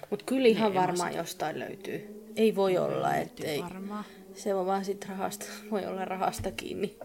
[0.10, 1.18] Mutta kyllä ihan niin varmaan sit...
[1.18, 2.26] jostain löytyy.
[2.36, 3.62] Ei voi no, olla, että ei.
[3.62, 4.06] Varmaan.
[4.34, 6.98] Se on vaan sit rahasta, voi olla rahasta kiinni.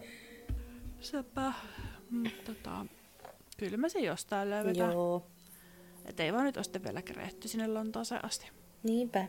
[1.01, 1.53] Sepä.
[2.11, 2.87] Mm, tota,
[3.57, 4.93] kyllä me se jostain löydetään.
[4.93, 5.27] Joo.
[6.05, 8.51] Että ei vaan nyt ole sitten vielä kerätty sinne Lontooseen asti.
[8.83, 9.29] Niinpä.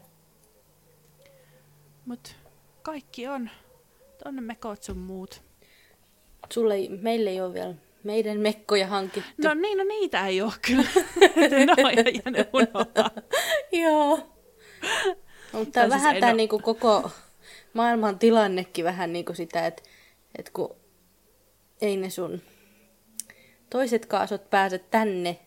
[2.06, 2.36] Mut
[2.82, 3.50] kaikki on.
[4.24, 5.49] Tonne mekot sun muut.
[6.54, 9.32] Sulle ei, meille ei ole vielä meidän mekkoja hankittu.
[9.44, 10.84] No niin, no niitä ei ole kyllä.
[11.66, 13.12] no on jäänyt unohtaa.
[13.72, 14.20] Joo.
[15.52, 17.12] Mutta siis vähän tämä niinku koko
[17.74, 19.84] maailman tilannekin vähän niinku sitä, että
[20.38, 20.76] et kun
[21.82, 22.42] ei ne sun
[23.70, 25.40] toiset kaasot pääse tänne,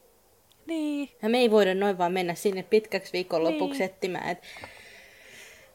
[0.66, 1.10] niin.
[1.22, 3.90] Ja me ei voida noin vaan mennä sinne pitkäksi viikonlopuksi niin.
[3.90, 4.28] etsimään.
[4.28, 4.38] Et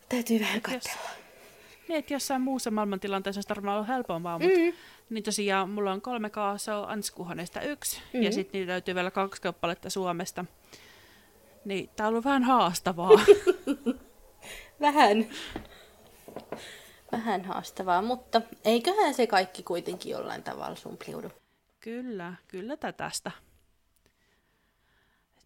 [0.09, 1.09] täytyy vähän katsella.
[1.87, 4.73] Niin, että jossain muussa maailmantilanteessa olisi varmaan ollut helpompaa, mutta mm.
[5.09, 8.23] Niin tosiaan mulla on kolme kaasoa, Anskuhoneesta yksi, mm.
[8.23, 10.45] ja sitten niitä löytyy vielä kaksi kappaletta Suomesta.
[11.65, 13.11] Niin tää on ollut vähän haastavaa.
[14.81, 15.27] vähän.
[17.11, 21.29] Vähän haastavaa, mutta eiköhän se kaikki kuitenkin jollain tavalla sumpliudu.
[21.79, 23.31] Kyllä, kyllä tästä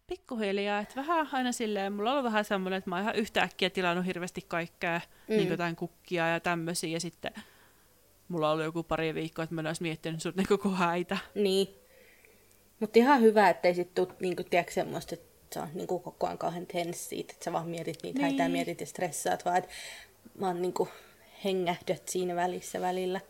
[0.06, 3.70] pikkuhiljaa, että vähän aina silleen, mulla on ollut vähän semmoinen, että mä oon ihan yhtäkkiä
[3.70, 5.36] tilannut hirveästi kaikkea, mm.
[5.36, 7.32] niin jotain kukkia ja tämmöisiä, ja sitten
[8.28, 11.18] mulla ollut joku pari viikkoa, että mä en miettinyt sut koko häitä.
[11.34, 11.68] Niin.
[12.80, 16.38] Mutta ihan hyvä, ettei sit tuu niinku, tiedätkö, semmoista, että sä oot niinku koko ajan
[16.38, 18.28] kauhean tenssiit, että sä vaan mietit niitä niin.
[18.28, 19.70] häitä ja mietit ja stressaat, vaan että
[20.40, 20.88] vaan niinku
[21.44, 23.20] hengähdät siinä välissä välillä.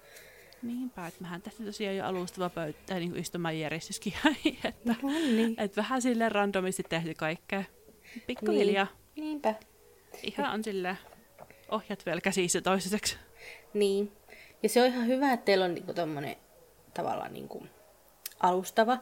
[0.63, 4.13] Niinpä, että mähän tehtiin tosiaan jo alustava pöytä, niin istumaan järjestyskin,
[4.65, 5.55] että, no niin.
[5.59, 7.65] että vähän sille randomisti tehty kaikkea.
[8.27, 8.87] Pikkuhiljaa.
[9.17, 9.25] Niin.
[9.25, 9.55] Niinpä.
[10.23, 10.99] Ihan on sille
[11.69, 13.17] ohjat vielä käsissä toiseksi.
[13.75, 14.13] Niin.
[14.63, 16.37] Ja se on ihan hyvä, että teillä on niinku tommonen
[16.95, 17.67] tavallaan niinku
[18.41, 18.99] alustava,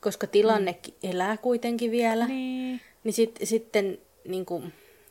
[0.00, 1.10] koska tilannekin mm.
[1.10, 2.26] elää kuitenkin vielä.
[2.26, 2.80] Niin.
[3.04, 3.98] Niin sit, sitten
[4.28, 4.62] niinku,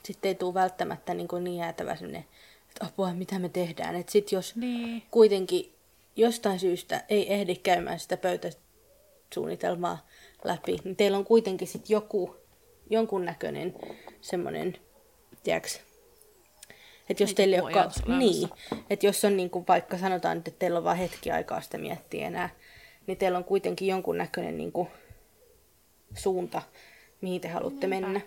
[0.04, 2.26] sit ei tule välttämättä niinku niin jäätävä sellainen,
[2.70, 3.96] että apua, mitä me tehdään.
[3.96, 5.04] Että sit jos niin.
[5.12, 5.74] kuitenkin
[6.16, 10.08] jostain syystä ei ehdi käymään sitä pöytäsuunnitelmaa
[10.44, 12.36] läpi, niin teillä on kuitenkin sitten joku,
[12.90, 13.76] jonkunnäköinen
[14.22, 14.78] semmoinen,
[15.44, 15.70] tiedätkö,
[17.14, 18.50] että jos niin, teillä ei ole, niin,
[18.90, 22.28] että jos on niin kuin vaikka sanotaan, että teillä on vain hetki aikaa sitä miettiä
[22.28, 22.50] enää,
[23.08, 24.88] niin teillä on kuitenkin jonkunnäköinen niin kuin
[26.16, 26.62] suunta,
[27.22, 28.08] mihin te haluatte Niinpä.
[28.08, 28.22] mennä.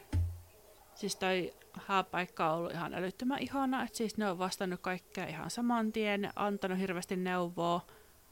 [0.95, 1.55] Siis toi
[1.87, 6.31] hääpaikka on ollut ihan älyttömän ihana, että siis ne on vastannut kaikkea ihan saman tien,
[6.37, 7.87] antanut hirveästi neuvoa.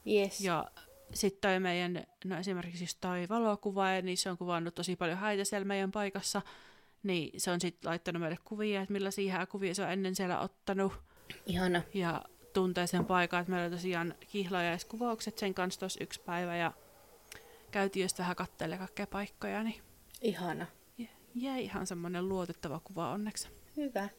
[0.07, 0.41] Yes.
[0.41, 0.65] Ja
[1.13, 5.43] sitten toi meidän, no esimerkiksi siis toi valokuva, niin se on kuvannut tosi paljon häitä
[5.43, 6.41] siellä meidän paikassa,
[7.05, 10.93] niin se on sitten laittanut meille kuvia, että millaisia kuvia se on ennen siellä ottanut.
[11.45, 11.81] Ihana.
[11.93, 12.21] ja
[12.53, 16.71] tuntee sen paikan, että meillä oli tosiaan kihlajaiskuvaukset sen kanssa tuossa yksi päivä ja
[17.71, 19.81] käytiin just vähän kattelemaan kaikkea paikkoja, niin
[20.21, 20.65] Ihana.
[20.97, 23.47] jä- jäi ihan semmoinen luotettava kuva onneksi.
[23.77, 24.09] Hyvä.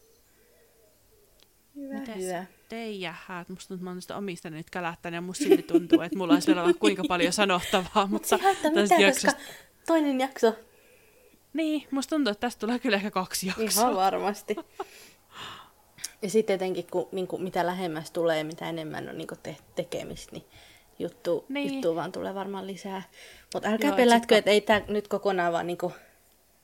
[1.76, 2.44] Hyvä, Mites hyvä.
[2.68, 3.48] teijä häät?
[3.48, 6.46] Musta tuntuu, että mä oon omista nyt kälähtänyt ja musta silti tuntuu, että mulla olisi
[6.46, 9.32] vielä vaikka kuinka paljon sanottavaa, Mutta mutta se haittaa mitään, jaksosta...
[9.32, 9.52] koska
[9.86, 10.56] toinen jakso.
[11.56, 13.82] Niin, musta tuntuu, että tästä tulee kyllä ehkä kaksi jaksoa.
[13.84, 14.56] Ihan varmasti.
[16.22, 19.56] Ja sitten jotenkin, kun, niin kuin, mitä lähemmäs tulee, mitä enemmän on niin kuin te-
[19.74, 20.44] tekemistä, niin
[20.98, 21.74] juttu, Niin.
[21.74, 23.02] juttu vaan tulee varmaan lisää.
[23.54, 25.92] Mutta älkää Joo, et pelätkö, sit- että ei tämä nyt kokonaan vaan niin kuin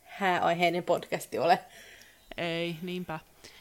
[0.05, 1.59] hääaiheinen podcasti ole.
[2.37, 3.19] Ei, niinpä.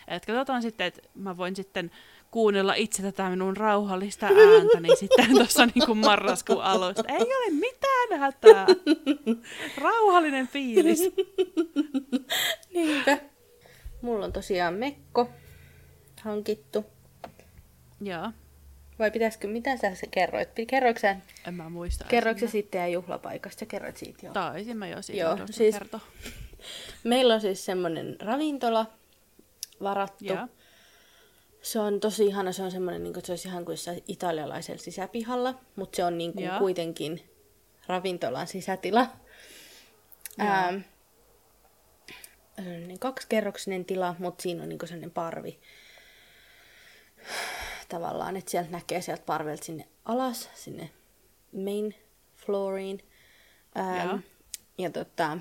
[0.07, 1.91] Et katsotaan sitten, että mä voin sitten
[2.31, 7.03] kuunnella itse tätä minun rauhallista ääntäni sitten tuossa niin marraskuun alusta.
[7.07, 8.67] Ei ole mitään hätää.
[9.81, 10.99] Rauhallinen fiilis.
[12.73, 13.17] Niinpä.
[14.01, 15.29] Mulla on tosiaan mekko
[16.21, 16.85] hankittu.
[18.01, 18.31] Joo,
[18.99, 20.49] Vai pitäisikö, mitä sä kerroit?
[20.67, 21.15] Kerroitko sä,
[21.47, 22.05] en mä muista.
[22.07, 23.65] kerroitko sä sitten ja juhlapaikasta?
[23.65, 24.31] Kerroit siitä jo.
[24.33, 25.99] Taisin mä jo siitä Joo, Joo, siis- kertoa.
[27.03, 28.85] Meillä on siis semmoinen ravintola
[29.83, 30.25] varattu.
[30.25, 30.47] Joo.
[31.61, 34.81] Se on tosi ihana, se on semmoinen, niin kuin, että se olisi ihan kuin italialaisella
[34.81, 36.59] sisäpihalla, mutta se on niin kuin Joo.
[36.59, 37.29] kuitenkin
[37.87, 39.07] ravintolan sisätila.
[40.41, 40.81] Ähm,
[42.87, 45.59] niin kaksikerroksinen tila, mutta siinä on niin sellainen parvi
[47.89, 50.89] tavallaan, että sieltä näkee sieltä parvelta sinne alas, sinne
[51.63, 51.95] main
[52.35, 53.03] flooriin.
[53.77, 54.19] Ähm, Joo.
[54.77, 55.37] ja tota,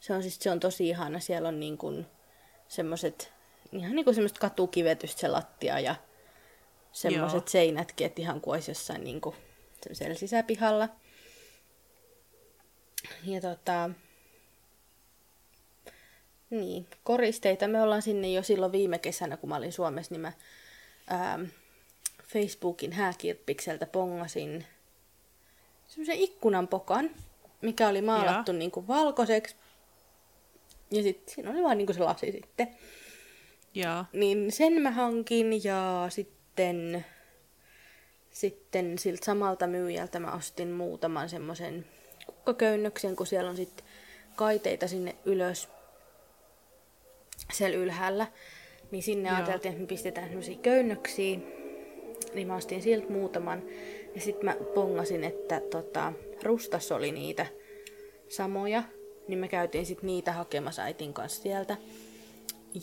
[0.00, 1.20] se on siis se on tosi ihana.
[1.20, 2.06] Siellä on niin kuin
[2.68, 3.32] semmoset,
[3.72, 5.94] ihan niin kuin semmoista katukivetystä se lattia ja
[6.92, 9.36] semmoiset seinätkin, että ihan kuin olisi jossain niin kuin
[9.82, 10.88] semmoisella sisäpihalla.
[13.24, 13.90] Ja tota,
[16.50, 17.68] niin, koristeita.
[17.68, 20.32] Me ollaan sinne jo silloin viime kesänä, kun mä olin Suomessa, niin mä
[21.06, 21.38] ää,
[22.26, 24.66] Facebookin hääkirppikseltä pongasin
[25.86, 27.10] semmoisen ikkunanpokan,
[27.62, 29.56] mikä oli maalattu niin kuin valkoiseksi.
[30.90, 32.76] Ja sitten siinä oli vaan niin kuin se lasi sitten.
[33.76, 37.04] Joo, Niin sen mä hankin ja sitten,
[38.30, 41.86] sitten siltä samalta myyjältä mä ostin muutaman semmoisen
[42.26, 43.86] kukkaköynnöksen, kun siellä on sitten
[44.36, 45.68] kaiteita sinne ylös
[47.52, 48.26] siellä ylhäällä.
[48.90, 49.36] Niin sinne Joo.
[49.38, 51.38] ajateltiin, että me pistetään semmoisia köynnöksiä.
[52.34, 53.62] Niin mä ostin siltä muutaman.
[54.14, 56.12] Ja sitten mä pongasin, että tota,
[56.42, 57.46] Rustas oli niitä
[58.28, 58.82] samoja.
[59.28, 61.76] Niin me käytiin sitten niitä hakemassa äitin kanssa sieltä.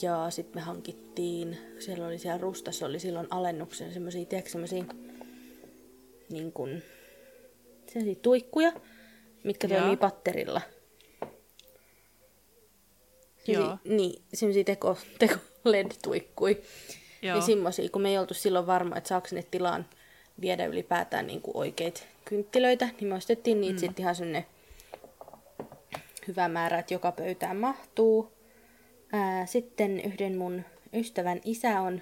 [0.01, 4.84] Ja sitten me hankittiin, siellä oli siellä Rustassa oli silloin alennuksen semmoisia, tiedätkö semmoisia
[6.29, 6.84] niin kuin,
[7.88, 8.73] semmosia tuikkuja,
[9.43, 9.79] mitkä Joo.
[9.79, 10.62] toimii patterilla.
[13.47, 13.62] Joo.
[13.62, 16.62] Semmosia, niin, semmoisia teko, teko LED-tuikkui.
[17.21, 19.86] joo, Niin semmosia, kun me ei oltu silloin varma, että saako sinne tilaan
[20.41, 23.79] viedä ylipäätään niin kuin oikeita kynttilöitä, niin me ostettiin niitä mm.
[23.79, 24.45] sitten ihan semmoinen
[26.27, 28.32] hyvä määrä, että joka pöytään mahtuu.
[29.13, 32.02] Ää, sitten yhden mun ystävän isä on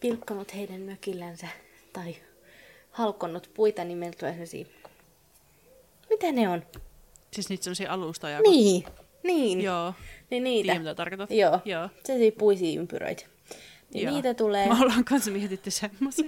[0.00, 1.48] pilkkonut heidän mökillänsä
[1.92, 2.16] tai
[2.90, 3.82] halkonnut puita,
[4.18, 4.64] tulee sellaisia...
[6.10, 6.62] Mitä ne on?
[7.32, 8.40] siis niitä semmosia alustoja.
[8.40, 8.84] Niin,
[9.22, 9.60] niin.
[9.60, 9.94] Joo,
[10.30, 10.66] Niin niitä.
[10.66, 11.30] tiedän mitä tarkoitat.
[11.30, 11.60] Joo.
[11.64, 11.88] Joo.
[12.04, 13.24] Sellaisia puisia ympyröitä.
[13.94, 14.14] Niin Joo.
[14.14, 14.68] niitä tulee.
[14.68, 16.24] Me ollaan kanssa mietitty semmosia.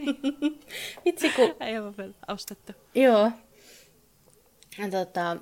[1.04, 2.72] Vitsi kun Ei ole vielä ostettu.
[2.94, 3.30] Joo.
[4.78, 5.36] Ja tota,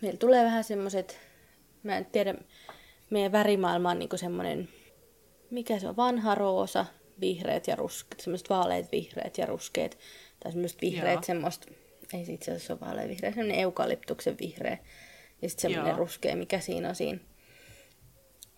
[0.00, 1.18] meillä tulee vähän semmoset,
[1.82, 2.34] mä en tiedä,
[3.10, 4.68] meidän värimaailma on niinku semmonen,
[5.50, 6.86] mikä se on, vanha roosa,
[7.20, 9.98] vihreät ja ruskeat, semmoiset vaaleat vihreät ja ruskeat,
[10.40, 11.22] tai semmoiset vihreät, Joo.
[11.22, 11.66] semmoista,
[12.14, 14.78] ei se itse asiassa ole vaalean vihreä, semmoinen eukalyptuksen vihreä,
[15.42, 15.98] ja sitten semmoinen Joo.
[15.98, 17.18] ruskea, mikä siinä on siinä,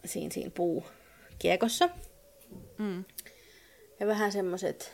[0.04, 1.88] siinä, siinä puukiekossa.
[2.78, 3.04] Mm.
[4.00, 4.92] Ja vähän semmoset,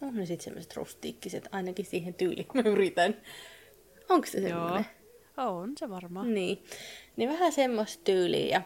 [0.00, 3.16] on ne sitten semmoset rustiikkiset, ainakin siihen tyyliin mä yritän.
[4.08, 4.82] Onko se Joo.
[5.46, 6.34] On se varmaan.
[6.34, 6.64] Niin.
[7.16, 8.62] Niin vähän semmoista tyyliä ja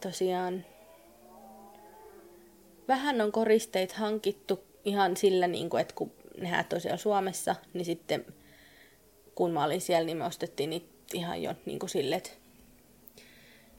[0.00, 0.64] tosiaan
[2.88, 7.56] vähän on koristeita hankittu ihan sillä, niin kuin, että kun ne häät on siellä Suomessa,
[7.74, 8.26] niin sitten
[9.34, 12.30] kun mä olin siellä, niin me ostettiin niitä ihan jo niin kuin sille, että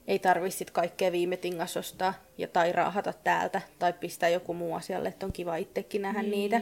[0.06, 4.74] ei tarvi sit kaikkea viime tingas ostaa ja tai raahata täältä tai pistää joku muu
[4.74, 6.30] asialle, että on kiva itsekin nähdä niin.
[6.30, 6.60] niitä.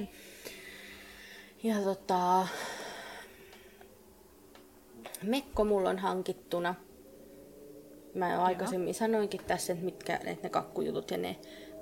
[1.62, 2.46] Ja tota,
[5.22, 6.74] Mekko mulla on hankittuna.
[8.14, 11.36] Mä jo aikaisemmin sanoinkin tässä, että mitkä että ne kakkujutut ja ne.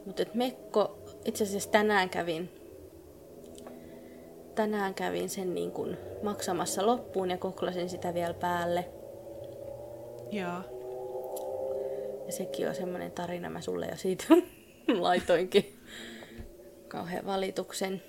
[0.06, 2.50] Mutta Mekko, itse asiassa tänään kävin,
[4.54, 8.88] tänään kävin sen niin kuin maksamassa loppuun ja koklasin sitä vielä päälle.
[10.30, 10.60] Joo.
[12.26, 14.24] Ja sekin on semmoinen tarina, mä sulle jo siitä
[14.98, 15.78] laitoinkin
[16.88, 18.02] kauhean valituksen.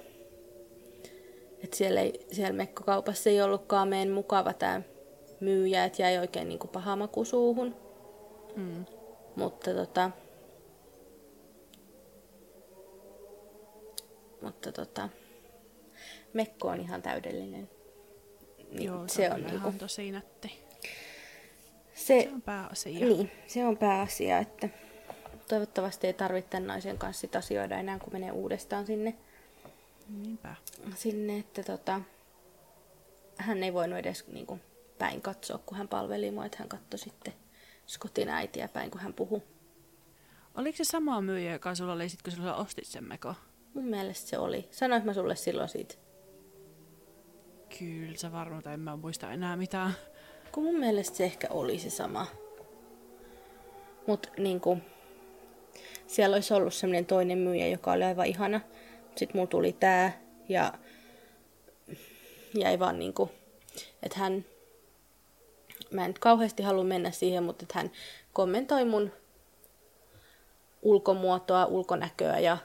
[1.63, 4.81] Että siellä, ei, siellä mekkokaupassa ei ollutkaan meidän mukava tämä
[5.41, 7.75] myyjä, että jäi oikein niinku paha maku suuhun.
[8.55, 8.85] Mm.
[9.35, 10.11] Mutta tota...
[14.41, 15.09] Mutta tota...
[16.33, 17.69] Mekko on ihan täydellinen.
[18.71, 19.67] Niin Joo, se on kyllä niinku...
[19.67, 20.59] ihan tosi nätti.
[21.93, 22.99] Se, Se on pääasia.
[22.99, 24.69] niin, se on pääasia, että
[25.47, 29.15] toivottavasti ei tarvitse tämän naisen kanssa sit asioida enää, kun menee uudestaan sinne,
[30.09, 30.55] Niinpä.
[30.95, 32.01] sinne että tota,
[33.37, 34.61] hän ei voinut edes niin kuin,
[35.01, 37.33] päin katsoa, kun hän palveli mua, että hän katsoi sitten
[37.87, 39.41] Scottin äitiä päin, kun hän puhui.
[40.55, 43.35] Oliko se sama myyjä, joka sulla oli kun sulla ostit sen meko?
[43.73, 44.67] Mun mielestä se oli.
[44.71, 45.95] Sanoinko mä sulle silloin siitä?
[47.79, 49.93] Kyllä, se varmaan, en mä muista enää mitään.
[50.51, 52.27] Kun mun mielestä se ehkä oli se sama.
[54.07, 54.77] Mut niinku,
[56.07, 58.61] siellä olisi ollut semmoinen toinen myyjä, joka oli aivan ihana.
[59.15, 60.73] Sitten mulla tuli tää ja
[62.53, 63.31] jäi vaan niinku,
[64.03, 64.45] että hän,
[65.91, 67.91] mä en nyt kauheasti halua mennä siihen, mutta että hän
[68.33, 69.11] kommentoi mun
[70.81, 72.57] ulkomuotoa, ulkonäköä ja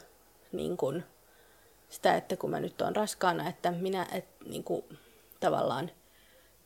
[0.52, 1.04] niin kuin,
[1.88, 4.84] sitä, että kun mä nyt oon raskaana, että minä et, niin kuin,
[5.40, 5.90] tavallaan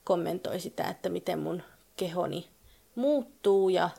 [0.04, 1.62] kommentoi sitä, että miten mun
[1.96, 2.50] kehoni
[2.94, 3.90] muuttuu ja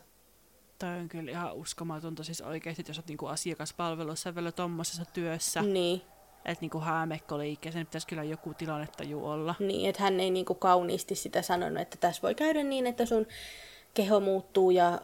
[0.79, 2.23] Toi on kyllä ihan uskomatonta.
[2.23, 6.01] Siis oikeasti, että jos olet niinku asiakaspalvelussa ja vielä tommosessa työssä, niin,
[6.45, 9.55] että niinku häämekkoliikkeessä, niin pitäisi kyllä joku tilannetaju olla.
[9.59, 13.05] niin, että hän ei niin kuin kauniisti sitä sanonut, että tässä voi käydä niin, että
[13.05, 13.27] sun
[13.93, 15.01] keho muuttuu ja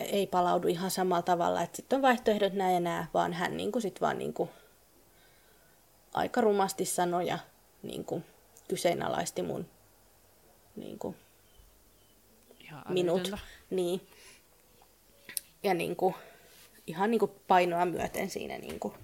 [0.00, 3.72] ei, palaudu ihan samalla tavalla, että sitten on vaihtoehdot näin ja nää, vaan hän niin
[3.72, 4.50] kuin sit vaan niin kuin
[6.14, 7.38] aika rumasti sanoi ja
[7.82, 8.24] niin kuin
[8.68, 9.66] kyseenalaisti mun
[10.76, 11.16] niin kuin
[12.60, 13.16] Ihan minut.
[13.20, 13.38] älytöntä.
[13.70, 14.08] Niin.
[15.62, 16.14] Ja niin kuin,
[16.86, 18.94] ihan niin kuin painoa myöten siinä niin kuin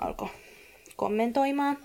[0.00, 0.28] alkoi
[0.96, 1.78] kommentoimaan.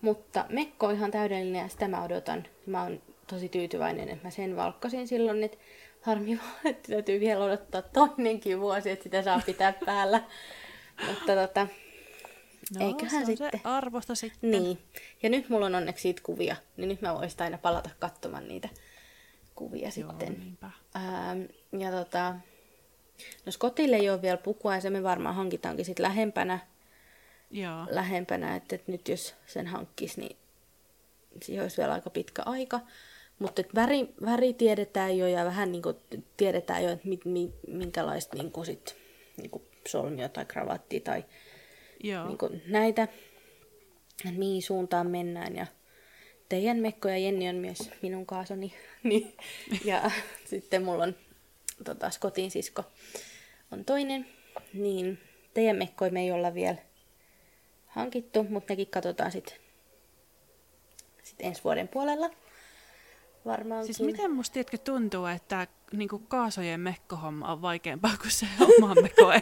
[0.00, 2.46] Mutta Mekko on ihan täydellinen ja sitä mä odotan.
[2.66, 5.58] Mä oon tosi tyytyväinen, että mä sen valkkasin silloin, että
[6.00, 10.22] harmi vaan, että täytyy vielä odottaa toinenkin vuosi, että sitä saa pitää päällä.
[11.06, 11.66] Mutta tota,
[12.78, 13.50] No, Eiköhän se sitten.
[13.52, 14.50] se arvosta sitten.
[14.50, 14.78] niin.
[15.22, 18.68] Ja nyt mulla on onneksi siitä kuvia, niin nyt mä voisin aina palata katsomaan niitä
[19.54, 20.40] kuvia Joo, sitten.
[20.40, 20.70] niinpä.
[20.96, 21.42] Ähm,
[21.80, 22.34] ja tota,
[23.46, 26.58] no Scottille ei ole vielä pukua ja se me varmaan hankitaankin sitten lähempänä,
[27.50, 27.86] Joo.
[27.90, 30.36] lähempänä että, että nyt jos sen hankkisi, niin
[31.42, 32.80] siihen olisi vielä aika pitkä aika.
[33.38, 35.82] Mutta väri, väri tiedetään jo ja vähän niin
[36.36, 38.96] tiedetään jo, että mit, mi, minkälaista niin sit,
[39.36, 39.50] niin
[39.88, 41.24] solmio tai kravatti tai
[42.02, 42.26] Joo.
[42.26, 43.08] niin kuin näitä,
[44.36, 45.56] mihin suuntaan mennään.
[45.56, 45.66] Ja
[46.48, 48.74] teidän Mekko ja Jenni on myös minun kaasoni.
[49.02, 49.34] Niin.
[49.84, 50.10] Ja
[50.50, 51.14] sitten mulla on
[51.84, 52.84] tota, Skotin sisko
[53.72, 54.26] on toinen.
[54.74, 55.18] Niin
[55.54, 56.76] teidän Mekkoja me ei olla vielä
[57.88, 59.56] hankittu, mutta nekin katsotaan sitten
[61.22, 62.30] sit ensi vuoden puolella.
[63.44, 63.94] Varmaankin.
[63.94, 68.46] Siis miten musta tiedätkö tuntuu, että niinku kaasojen mekkohomma on vaikeampaa kuin se
[68.78, 69.32] oman mekko.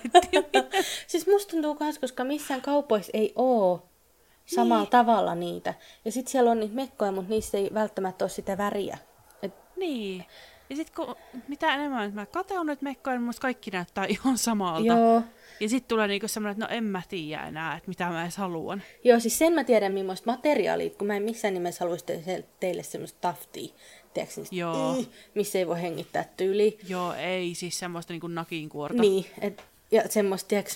[1.06, 3.88] Siis musta tuntuu kans, koska missään kaupoissa ei oo
[4.46, 4.90] samalla Niin.
[4.90, 5.74] tavalla niitä.
[6.04, 8.98] Ja sit siellä on niitä mekkoja, mutta niissä ei välttämättä ole sitä väriä.
[9.42, 10.24] Et, niin.
[10.70, 11.14] Ja sit kun,
[11.48, 14.86] mitä enemmän mä katson nyt mekkoja, niin musta kaikki näyttää ihan samalta.
[14.86, 15.22] joo.
[15.60, 18.36] Ja sit tulee niinku semmoinen, että no en mä tiedä enää, että mitä mä edes
[18.36, 18.82] haluan.
[19.04, 22.82] joo, siis sen mä tiedän, millaista materiaalia, kun mä en missään nimessä haluaisi te- teille
[22.82, 23.74] semmoista taftia,
[24.14, 24.96] tiedätkö, Joo.
[24.98, 26.78] "Ih", missä ei voi hengittää tyyli.
[26.88, 29.00] Joo, ei siis semmoista niinku nakinkuorta.
[29.02, 30.72] Niin, et, ja semmoista, tiedätkö,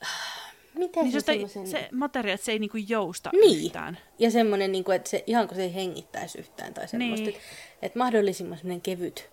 [0.74, 1.66] miten Niin se, se, semmoisen...
[1.66, 3.64] se materiaali, että se ei niinku jousta Niin.
[3.66, 3.98] yhtään.
[4.18, 7.26] Ja semmoinen, niin kuin, että se, ihan kuin se ei hengittäisi yhtään tai semmoista.
[7.26, 7.36] Niin.
[7.36, 7.48] Että,
[7.82, 9.30] että mahdollisimman semmoinen kevyt,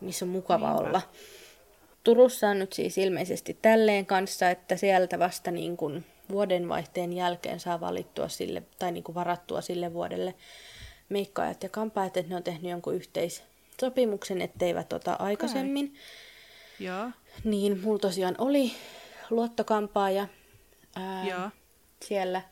[0.00, 0.88] missä on mukava Niinpä.
[0.88, 1.00] olla.
[2.04, 7.80] Turussa on nyt siis ilmeisesti tälleen kanssa, että sieltä vasta niin kuin vuodenvaihteen jälkeen saa
[7.80, 10.34] valittua sille, tai niin kuin varattua sille vuodelle
[11.08, 15.94] meikkaajat ja kampaajat, että ne on tehnyt jonkun yhteissopimuksen, etteivät ota aikaisemmin.
[16.78, 17.10] Joo,
[17.44, 18.72] Niin, mulla tosiaan oli
[19.30, 20.28] luottokampaaja
[20.96, 21.50] ää, joo.
[22.04, 22.42] siellä.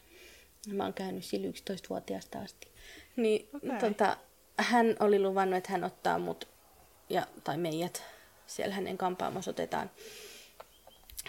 [0.73, 2.69] Mä oon käynyt sillä 11-vuotiaasta asti.
[3.17, 3.91] Niin Okei.
[3.91, 4.17] tota,
[4.59, 6.49] hän oli luvannut, että hän ottaa mut,
[7.11, 8.03] ja, tai meidät,
[8.47, 9.91] siellä hänen kampaamassa otetaan.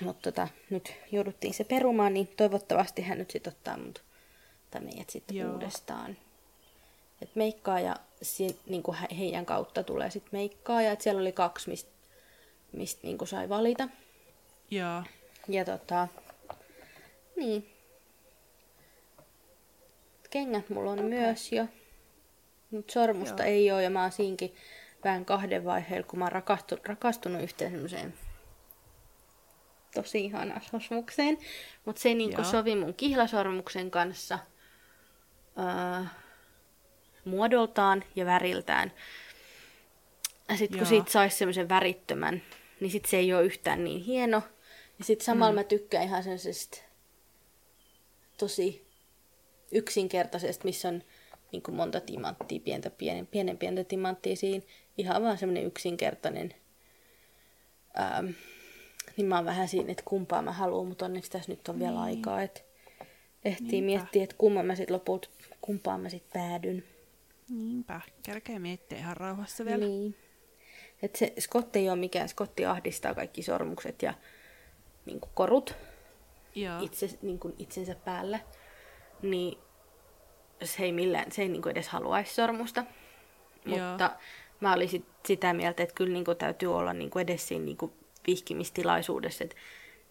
[0.02, 4.04] Mutta tota, nyt jouduttiin se perumaan, niin toivottavasti hän nyt sitten ottaa mut,
[4.72, 5.54] tai meidät sitten Joo.
[5.54, 6.18] uudestaan.
[7.22, 11.32] Et meikkaa ja si, niinku he, heidän kautta tulee sitten meikkaa, ja et siellä oli
[11.32, 11.98] kaksi, mistä
[12.72, 13.90] mist niinku sai valita.
[14.72, 15.04] Joo.
[15.48, 16.08] Ja tota,
[17.36, 17.70] niin.
[20.30, 21.10] Kengät mulla on okay.
[21.10, 21.66] myös jo.
[22.72, 23.52] Nyt sormusta Joo.
[23.52, 24.56] ei ole ja mä oon siinkin
[25.04, 26.44] vähän kahden vaiheella, kun mä oon
[26.86, 28.14] rakastunut, yhteen semmoiseen
[29.96, 31.38] tosi ihanaan sormukseen.
[31.86, 34.40] Mutta se ei niinku sovi mun kihlasormuksen kanssa
[35.58, 36.06] öö,
[37.26, 38.92] muodoltaan ja väriltään.
[40.50, 40.90] Ja sitten kun Joo.
[40.90, 42.42] siitä saisi semmoisen värittömän,
[42.80, 44.42] niin sit se ei ole yhtään niin hieno.
[45.00, 45.56] Ja sitten samalla mm.
[45.60, 46.78] mä tykkään ihan semmoisesta
[48.38, 48.88] tosi
[49.72, 51.04] yksinkertaisesta, missä on
[51.52, 54.66] niin kuin monta timanttia, pientä, pienen, pienen pientä timanttia siinä.
[54.98, 56.54] Ihan vaan semmoinen yksinkertainen.
[58.00, 58.30] Ähm,
[59.18, 61.92] niin mä oon vähän siinä, että kumpaa mä haluan, mutta onneksi tässä nyt on vielä
[61.92, 62.02] Niin.
[62.02, 62.62] aikaa, että
[63.46, 63.86] ehtii Niinpä.
[63.86, 65.30] miettiä, että kumman mä sitten lopulta,
[65.62, 66.84] kumpaan mä sitten päädyn.
[67.50, 68.02] Niinpä.
[68.24, 69.86] Kerkee miettiä ihan rauhassa vielä.
[69.86, 70.16] Niin.
[71.02, 74.14] Et se Scott ei ole mikään, Scotti ahdistaa kaikki sormukset ja
[75.06, 75.76] niin korut
[76.56, 76.82] Joo.
[76.82, 78.40] itse, niin itsensä päällä,
[79.22, 79.58] niin
[80.64, 82.84] se ei, millään, se ei niin kuin edes haluaisi sormusta.
[83.66, 83.90] Joo.
[83.90, 84.12] Mutta
[84.60, 87.66] mä olin sit sitä mieltä, että kyllä niin kuin täytyy olla niin kuin edes siinä
[87.66, 87.92] niin kuin
[88.28, 89.44] vihkimistilaisuudessa.
[89.44, 89.56] Että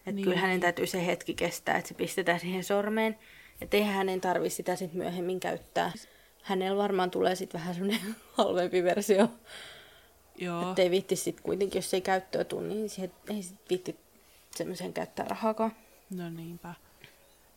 [0.06, 0.24] et Niin.
[0.24, 3.18] kyllä hänen täytyy se hetki kestää, että se pistetään siihen sormeen.
[3.60, 5.92] Että eihän hänen tarvi sitä sitten myöhemmin käyttää.
[6.42, 8.00] Hänellä varmaan tulee sitten vähän semmoinen
[8.36, 9.28] halvempi versio.
[10.38, 10.68] Joo.
[10.70, 13.96] Että ei viitti sitten kuitenkin, jos ei käyttöä tule, niin siihen, ei sit viitti
[14.56, 15.72] semmoisen käyttää rahaakaan.
[16.10, 16.74] No niinpä.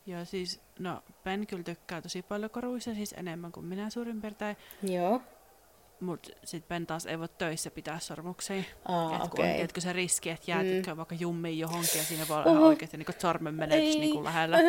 [0.06, 4.56] Ja siis, no Ben kyllä tykkää tosi paljon koruissa, siis enemmän kuin minä suurin piirtein.
[4.82, 5.22] Joo.
[6.00, 8.62] Mutta sit Ben taas ei voi töissä pitää sormuksia.
[8.84, 9.48] Aa, Et kun okei.
[9.50, 10.96] on, tiedätkö, se riski, että jäät Mm.
[10.96, 12.66] vaikka jummiin johonkin ja siinä voi olla Oho.
[12.66, 14.56] oikeasti niin sormen menetys niin lähellä.
[14.56, 14.64] Öö,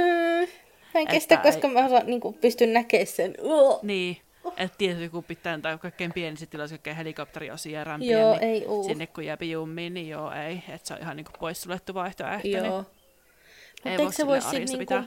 [0.93, 3.35] mä en Että kestä, ei- koska mä osaan, niin kuin, pystyn näkemään sen.
[3.41, 3.79] Uo.
[3.83, 4.17] Niin,
[4.57, 8.65] että tietysti kun pitää tai kaikkein pienissä tiloissa kaikkein helikopteriosia ja rämpiä, Joo, niin ei
[8.65, 8.83] uu.
[8.83, 10.63] sinne kun jääpi jummiin, niin joo ei.
[10.69, 12.47] Että se on ihan niin kuin poissuljettu vaihtoehto.
[12.47, 12.63] Joo.
[12.63, 15.03] Niin Mutta ei eikö voi se arjessa sitten pitää.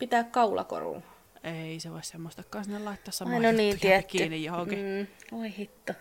[0.00, 1.02] Pitää kaulakoruun?
[1.44, 4.08] Ei se voi semmoistakaan sinne laittaa samaa Ai no niin, tiedätkö.
[4.10, 4.78] kiinni johonkin.
[4.78, 5.38] Mm.
[5.38, 5.92] Oi hitto.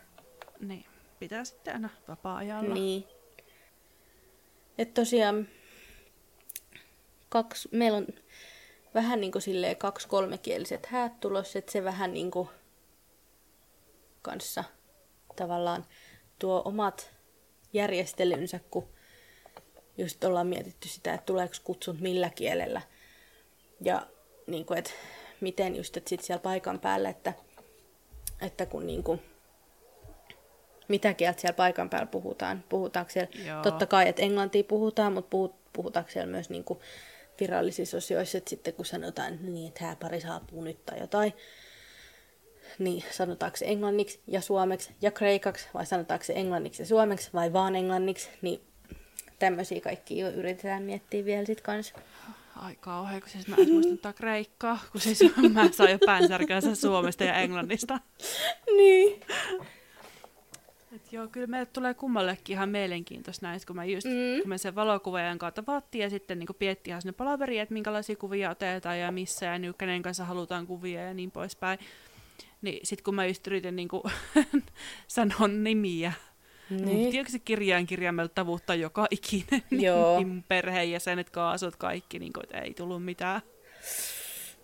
[0.60, 0.86] Niin,
[1.20, 2.74] pitää sitten aina vapaa-ajalla.
[2.74, 3.04] Niin.
[4.78, 5.48] Että tosiaan
[7.30, 8.08] kaksi, meillä on
[8.94, 12.50] vähän niin kuin silleen kaksi kolmekieliset häät tulossa, että se vähän niin kuin
[14.22, 14.64] kanssa
[15.36, 15.86] tavallaan
[16.40, 17.14] tuo omat
[17.74, 18.88] järjestelynsä, kun
[19.98, 22.82] just ollaan mietitty sitä, että tuleeko kutsut millä kielellä.
[23.82, 24.08] Ja
[24.48, 24.92] niin kuin, että
[25.42, 27.34] miten just, että sit siellä paikan päällä, että,
[28.42, 29.22] että kun niin kuin,
[30.88, 32.64] mitä kieltä siellä paikan päällä puhutaan.
[32.70, 33.62] Puhutaanko siellä, Joo.
[33.64, 36.80] totta kai, että englantia puhutaan, mutta puhut, puhutaanko siellä myös niin kuin
[37.40, 41.34] virallisissa osioissa, että sitten kun sanotaan niin, että hää pari saapuu nyt tai jotain,
[42.80, 47.54] niin sanotaanko se englanniksi ja suomeksi ja kreikaksi, vai sanotaanko se englanniksi ja suomeksi, vai
[47.54, 48.62] vaan englanniksi, niin
[49.40, 51.96] tämmöisiä kaikki jo yritetään miettiä vielä sit kanssa.
[52.60, 55.20] Ai kauhean, kun siis mä en muista ottaa kreikkaa, kun siis
[55.54, 58.00] mä saan jo päänsärkänsä Suomesta ja Englannista.
[58.78, 59.22] Niin.
[60.96, 64.42] Et joo, kyllä meille tulee kummallekin ihan mielenkiintoista näistä, kun mä just, Mm.
[64.42, 68.16] kun me sen valokuvaajan kautta vaattiin ja sitten niin piettiin ihan sinne palaveriin, että minkälaisia
[68.16, 71.80] kuvia otetaan ja missä ja niin, kenen kanssa halutaan kuvia ja niin poispäin.
[72.62, 74.04] Niin sit kun mä just yritin niin kuin,
[75.08, 76.14] sanoa nimiä,
[76.70, 77.12] niin.
[77.12, 80.20] Tiedätkö se kirjaan kirjaimelta tavuttaa joka ikinen, Joo.
[80.20, 83.42] niin perheenjäsenet, kaasut, kaikki, niin kuin, että ei tullut mitään.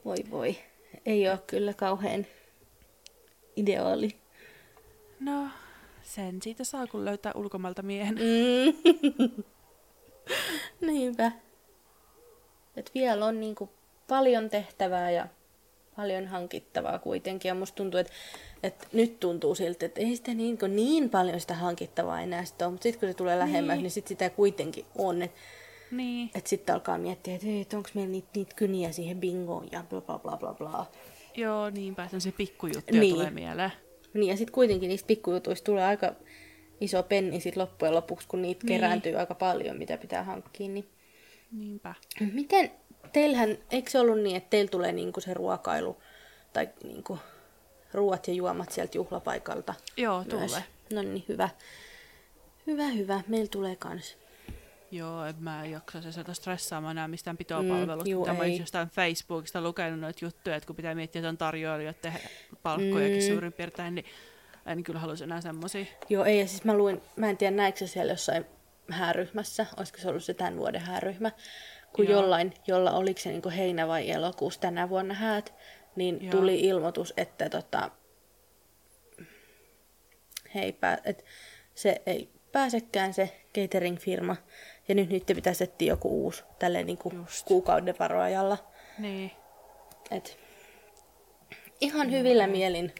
[0.05, 0.57] Voi voi.
[1.05, 2.25] Ei ole kyllä kauhean
[3.55, 4.15] ideaali.
[5.19, 5.47] No,
[6.03, 8.15] sen siitä saa, kun löytää ulkomailta miehen.
[8.15, 9.43] Mm.
[10.87, 11.31] Niinpä.
[12.75, 13.69] Et vielä on niinku
[14.07, 15.27] paljon tehtävää ja
[15.95, 17.49] paljon hankittavaa kuitenkin.
[17.49, 18.13] Ja musta tuntuu, että
[18.63, 22.71] et nyt tuntuu siltä, että ei sitä niin, niin paljon sitä hankittavaa enää sit ole.
[22.71, 23.91] Mutta sitten kun se tulee lähemmäs, niin, Niin.
[23.91, 25.21] sit sitä kuitenkin on.
[25.21, 25.39] Että
[25.91, 26.29] Niin.
[26.35, 30.01] et sitten alkaa miettiä, että, et onko meillä niitä, niitä kyniä siihen bingoon ja bla
[30.01, 30.85] bla bla bla bla.
[31.37, 33.13] Joo, niinpä, se pikkujuttuja Niin.
[33.13, 33.71] tulee mieleen.
[34.13, 36.13] Niin ja sitten kuitenkin niistä pikkujutuista tulee aika
[36.81, 38.67] iso penni sit loppujen lopuksi, kun niitä niin.
[38.79, 40.67] kerääntyy aika paljon, mitä pitää hankkia.
[40.69, 40.85] Niin
[41.55, 41.95] Niinpä.
[42.33, 42.71] Miten,
[43.13, 45.97] teillähän, eikö se ollut niin, että teillä tulee niinku se ruokailu
[46.53, 47.19] tai niinku
[47.93, 49.73] ruuat ja juomat sieltä juhlapaikalta?
[49.97, 50.27] Joo, myös?
[50.51, 50.63] tulee.
[50.93, 51.49] No niin, hyvä.
[52.67, 53.21] Hyvä, hyvä.
[53.27, 54.17] Meillä tulee kans.
[54.91, 58.03] Joo, en mä jaksa se sieltä stressaamaan enää mistään pitopalvelusta.
[58.05, 58.51] Mm, juu, mitä mä ei.
[58.51, 62.13] oon jostain Facebookista lukenut noita juttuja, että kun pitää miettiä jotain tarjoilijoiden
[62.63, 63.27] palkkojakin Mm.
[63.27, 64.05] suurin piirtein, niin
[64.65, 65.85] en kyllä haluaisi enää semmosia.
[66.09, 68.45] Joo, ei, ja siis mä luin, mä en tiedä näikö siellä jossain
[68.91, 71.31] hääryhmässä, olisiko se ollut se tämän vuoden hääryhmä,
[71.93, 72.21] kun Joo.
[72.21, 75.53] jollain, jolla oliko se niinku heinä vai elokuussa tänä vuonna häät,
[75.95, 76.31] niin Joo.
[76.31, 77.91] tuli ilmoitus, että tota,
[80.55, 81.25] he ei pää, et
[81.75, 84.35] se ei pääsekään se catering-firma,
[84.87, 87.45] ja nyt niiden pitäisi etsiä joku uusi tälleen niinku Just.
[87.45, 88.57] kuukauden varoajalla.
[88.99, 89.31] Niin.
[90.11, 90.39] Et
[91.81, 92.91] ihan hyvillä mielin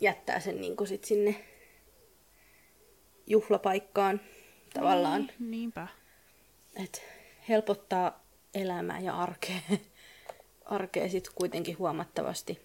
[0.00, 1.44] jättää sen niinku sit sinne
[3.26, 4.20] juhlapaikkaan
[4.74, 5.20] tavallaan.
[5.38, 5.88] Niin, niinpä.
[6.76, 7.02] Et
[7.48, 9.56] helpottaa elämää ja arkea,
[10.64, 12.60] arkea sit kuitenkin huomattavasti.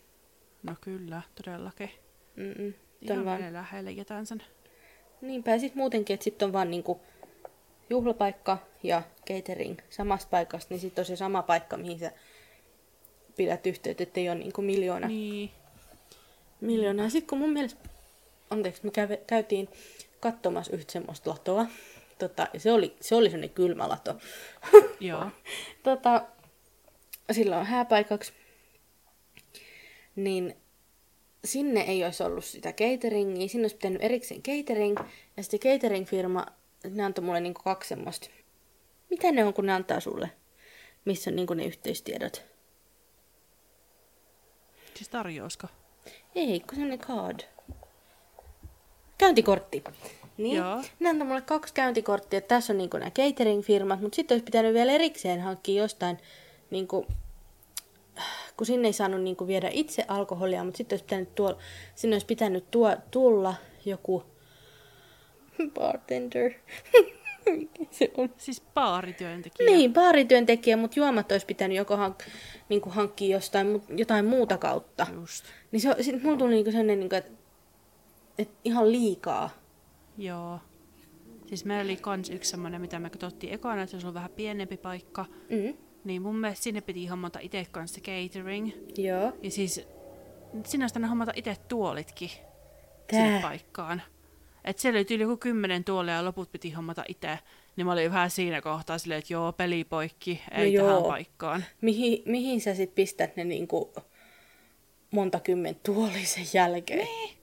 [0.64, 1.90] No kyllä, todellakin.
[2.36, 2.74] Mm-mm.
[3.02, 4.44] Ihan vaan, lähelle jätän sen.
[5.22, 7.02] niinpä ja sit muutenkin, että sitten on vaan niinku
[7.90, 12.12] juhlapaikka ja catering samasta paikasta, niin sitten on se sama paikka, mihin sä
[13.38, 15.52] pidät yhteyttä, ettei ole niinku miljoona Niin.
[16.62, 17.10] miljoonaa.
[17.10, 17.90] Sitten kun mun mielestä,
[18.50, 19.70] anteeksi, me käve, käytiin
[20.20, 21.66] katsomassa yhtä semmoista latoa.
[22.28, 24.16] Tota, se oli, se oli semmoinen kylmä lato.
[25.00, 25.26] Joo.
[25.84, 26.26] tota,
[27.32, 28.34] silloin hääpaikaksi.
[30.16, 30.56] Niin
[31.46, 33.48] sinne ei olisi ollut sitä cateringia.
[33.48, 34.98] Sinne olisi pitänyt erikseen catering.
[35.38, 36.46] Ja sitten catering-firma,
[36.90, 38.30] ne antoi mulle niinku kaksi semmoista.
[39.10, 40.32] Mitä ne on, kun ne antaa sulle?
[41.06, 42.46] Missä on niinku ne yhteystiedot?
[44.96, 45.68] Siis tarjousko?
[46.36, 47.40] Ei, kun semmoinen card.
[49.18, 49.84] Käyntikortti.
[50.38, 50.58] Niin.
[50.58, 50.82] Joo.
[51.00, 54.74] Ne antoi mulle kaksi käyntikorttia, että tässä on niinku nämä catering-firmat, mutta sitten olisi pitänyt
[54.74, 56.18] vielä erikseen hankkia jostain,
[56.70, 57.06] niinku,
[58.58, 61.58] kun sinne ei saanut niinku viedä itse alkoholia, mutta sitten olisi pitänyt tuo,
[61.96, 63.56] sinne olisi pitänyt tuo, tulla
[63.86, 64.24] joku
[65.74, 66.52] bartender.
[67.92, 68.30] Se on?
[68.38, 69.70] Siis baarityöntekijä.
[69.70, 72.24] Niin, baarityöntekijä, mutta juomat olisi pitänyt joko hank,
[72.70, 75.08] niinku hankkia jostain, jotain muuta kautta.
[75.14, 75.46] Just.
[75.72, 77.32] Niin se, sit mulla tuli niinku sellainen, niinku, että
[78.38, 79.50] et ihan liikaa.
[80.18, 80.60] Joo.
[81.48, 84.78] Siis meillä oli kans yksi semmonen, mitä me katsottiin ekana, että se on vähän pienempi
[84.78, 85.26] paikka.
[85.50, 85.78] Mm.
[86.04, 88.72] Niin mun mielestä sinne piti hommata itse kanssa catering.
[88.98, 89.34] Joo.
[89.42, 89.88] Ja siis
[90.54, 92.30] olisi tänne hommata itse tuolitkin
[93.12, 93.26] Tää.
[93.26, 94.02] sinne paikkaan.
[94.66, 97.40] Et siellä oli yli joku kymmenen tuolia ja loput piti hommata itse.
[97.76, 101.08] Niin mä olin vähän siinä kohtaa silleen, että joo, peli poikki, ei No tähän joo.
[101.08, 101.64] paikkaan.
[101.82, 103.94] Mihin, mihin sä sit pistät ne niinku
[105.12, 107.00] monta kymmentä tuolisen jälkeen?
[107.00, 107.38] Niin.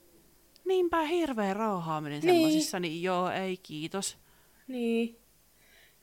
[0.70, 2.34] Niinpä hirveä rauhaaminen Niin.
[2.34, 4.16] semmosissa, niin joo, ei kiitos.
[4.68, 5.16] Niin.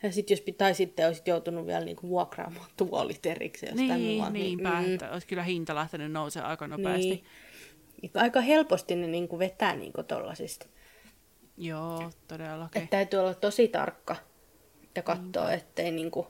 [0.04, 4.34] Ja sit jos tai sitten olisit joutunut vielä niinku vuokraamaan tuolit erikseen jostain Niin, muualta,
[4.34, 7.24] niinpä, mm, että olisi kyllä hinta lähtenyt nousemaan aika nopeasti.
[8.02, 8.12] niin.
[8.14, 10.66] Aika helposti ne niinku vetää niinku tollasista.
[11.58, 12.82] Joo, todellakin.
[12.82, 14.16] Että täytyy olla tosi tarkka
[14.96, 16.28] ja katsoa, ettei niinku,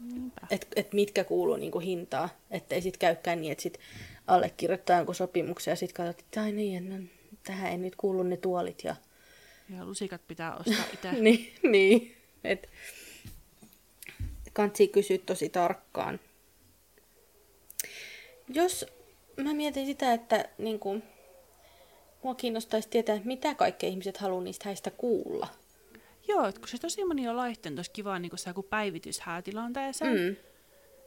[0.00, 0.46] Niinpä.
[0.50, 2.28] et, et mitkä kuuluu niinku hintaa.
[2.50, 3.78] Ettei sit käykään niin, että sit
[4.26, 6.96] allekirjoittaa jonkun sopimuksen ja sit katsot, että ai niin, no,
[7.44, 8.84] tähän ei nyt kuulu ne tuolit.
[8.84, 8.96] Ja...
[9.76, 11.12] Ja lusikat pitää ostaa itse.
[11.20, 12.16] niin, niin.
[12.44, 12.68] Et,
[14.52, 16.20] kansi kysyä tosi tarkkaan.
[18.48, 18.86] Jos
[19.36, 21.02] mä mietin sitä, että niin kuin,
[22.22, 25.48] mua kiinnostaisi tietää, että mitä kaikkea ihmiset haluaa niistä häistä kuulla.
[26.28, 30.20] Joo, et kun se tosi moni on laittanut, olisi kiva niin se joku päivitys häätilanteeseen.
[30.20, 30.36] Mm.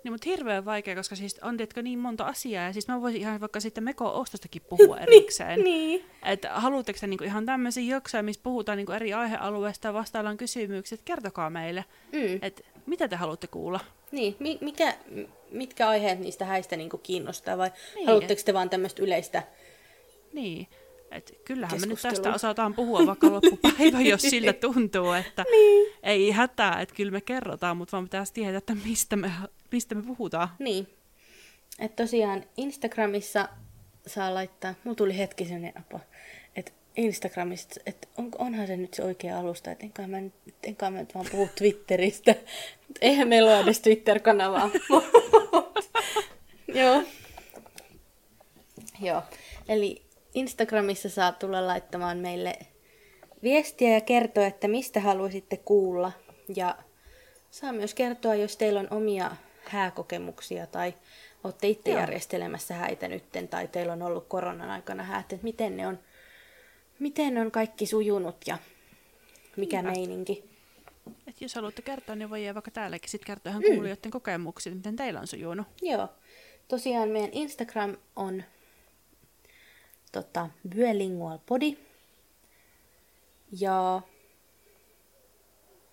[0.07, 2.63] Niin, mutta hirveän vaikea, koska siis on tiedätkö, niin monta asiaa.
[2.65, 5.59] Ja siis mä voisin ihan vaikka sitten Meko-ostostakin puhua erikseen.
[5.63, 6.05] Niin.
[6.25, 11.01] Että haluatteko te niinku ihan tämmöisiä jaksoja, missä puhutaan niinku eri aihealueista ja vastaillaan kysymykset,
[11.05, 12.39] kertokaa meille, Mm.
[12.41, 13.79] että mitä te haluatte kuulla.
[14.11, 14.93] Niin, mi- mikä,
[15.51, 19.43] mitkä aiheet niistä häistä niinku kiinnostaa vai Niin, niin, haluatteko te vaan tämmöistä yleistä?
[20.33, 20.67] Niin,
[21.11, 25.93] että kyllähän me nyt tästä osataan puhua vaikka loppupäivä, jos sillä tuntuu, että Niin.
[26.03, 29.31] ei hätää, että kyllä me kerrotaan, mutta vaan pitäisi tietää, että mistä me,
[29.71, 30.49] mistä me puhutaan.
[30.59, 30.87] Niin.
[31.79, 33.49] Että tosiaan Instagramissa
[34.07, 35.99] saa laittaa, mulla tuli hetki sellainen apa,
[36.55, 40.17] että Instagramista, että on, onhan se nyt se oikea alusta, että enkä mä,
[40.63, 42.35] enkä mä nyt vaan puhu Twitteristä.
[43.01, 44.69] Eihän meillä ole edes Twitter-kanavaa.
[46.79, 47.03] Joo.
[49.01, 49.21] Joo.
[49.69, 50.01] Eli
[50.33, 52.59] Instagramissa saa tulla laittamaan meille
[53.43, 56.11] viestiä ja kertoa, että mistä haluaisitte kuulla.
[56.55, 56.77] Ja
[57.51, 59.31] saa myös kertoa, jos teillä on omia
[59.69, 60.93] hääkokemuksia tai
[61.43, 61.99] olette itse Joo.
[61.99, 65.99] järjestelemässä häitä nytten tai teillä on ollut koronan aikana häät, että miten ne on,
[66.99, 68.57] miten ne on kaikki sujunut ja
[69.57, 69.99] mikä Niinpä.
[69.99, 70.43] meininki.
[71.27, 73.73] Et jos haluatte kertoa, niin voi vaikka täälläkin sit kertoa ihan Mm.
[73.73, 75.67] kuulijoiden kokemuksia, miten teillä on sujunut.
[75.81, 76.07] Joo.
[76.67, 78.43] Tosiaan meidän Instagram on
[80.11, 81.77] tota, Bilingualpodi.
[83.59, 84.01] Ja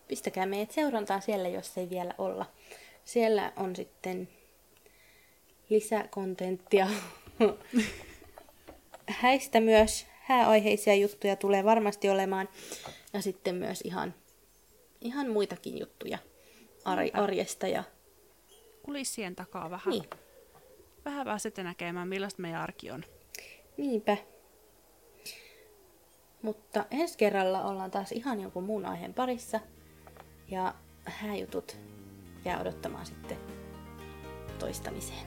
[0.08, 2.46] pistäkää meidät seurantaan siellä, jos ei vielä olla.
[3.04, 4.28] Siellä on sitten
[5.70, 6.86] lisäkontenttia.
[9.08, 12.48] Häistä myös hääaiheisia juttuja tulee varmasti olemaan.
[13.12, 14.14] Ja sitten myös ihan,
[15.00, 16.18] ihan muitakin juttuja
[17.12, 17.84] arjesta ja
[18.82, 19.92] Kulissien takaa vähän.
[19.92, 20.10] niin.
[21.04, 23.04] Vähän pääsette näkemään, millaista meidän arki on.
[23.76, 24.16] Niinpä.
[26.42, 29.60] Mutta ensi kerralla ollaan taas ihan jonkun muun aiheen parissa.
[30.48, 30.74] Ja
[31.04, 31.76] hääjutut
[32.44, 33.36] jää odottamaan sitten
[34.58, 35.26] toistamiseen.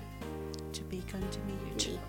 [0.71, 1.77] To be continued.
[1.77, 1.99] Niin.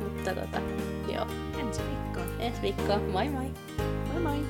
[0.00, 0.60] Mut Mutta tota,
[1.12, 1.26] joo,
[1.60, 2.40] Ensi viikkoon.
[2.40, 3.02] ensi viikkoon.
[3.02, 3.50] Moi moi!
[4.12, 4.44] Moi moi!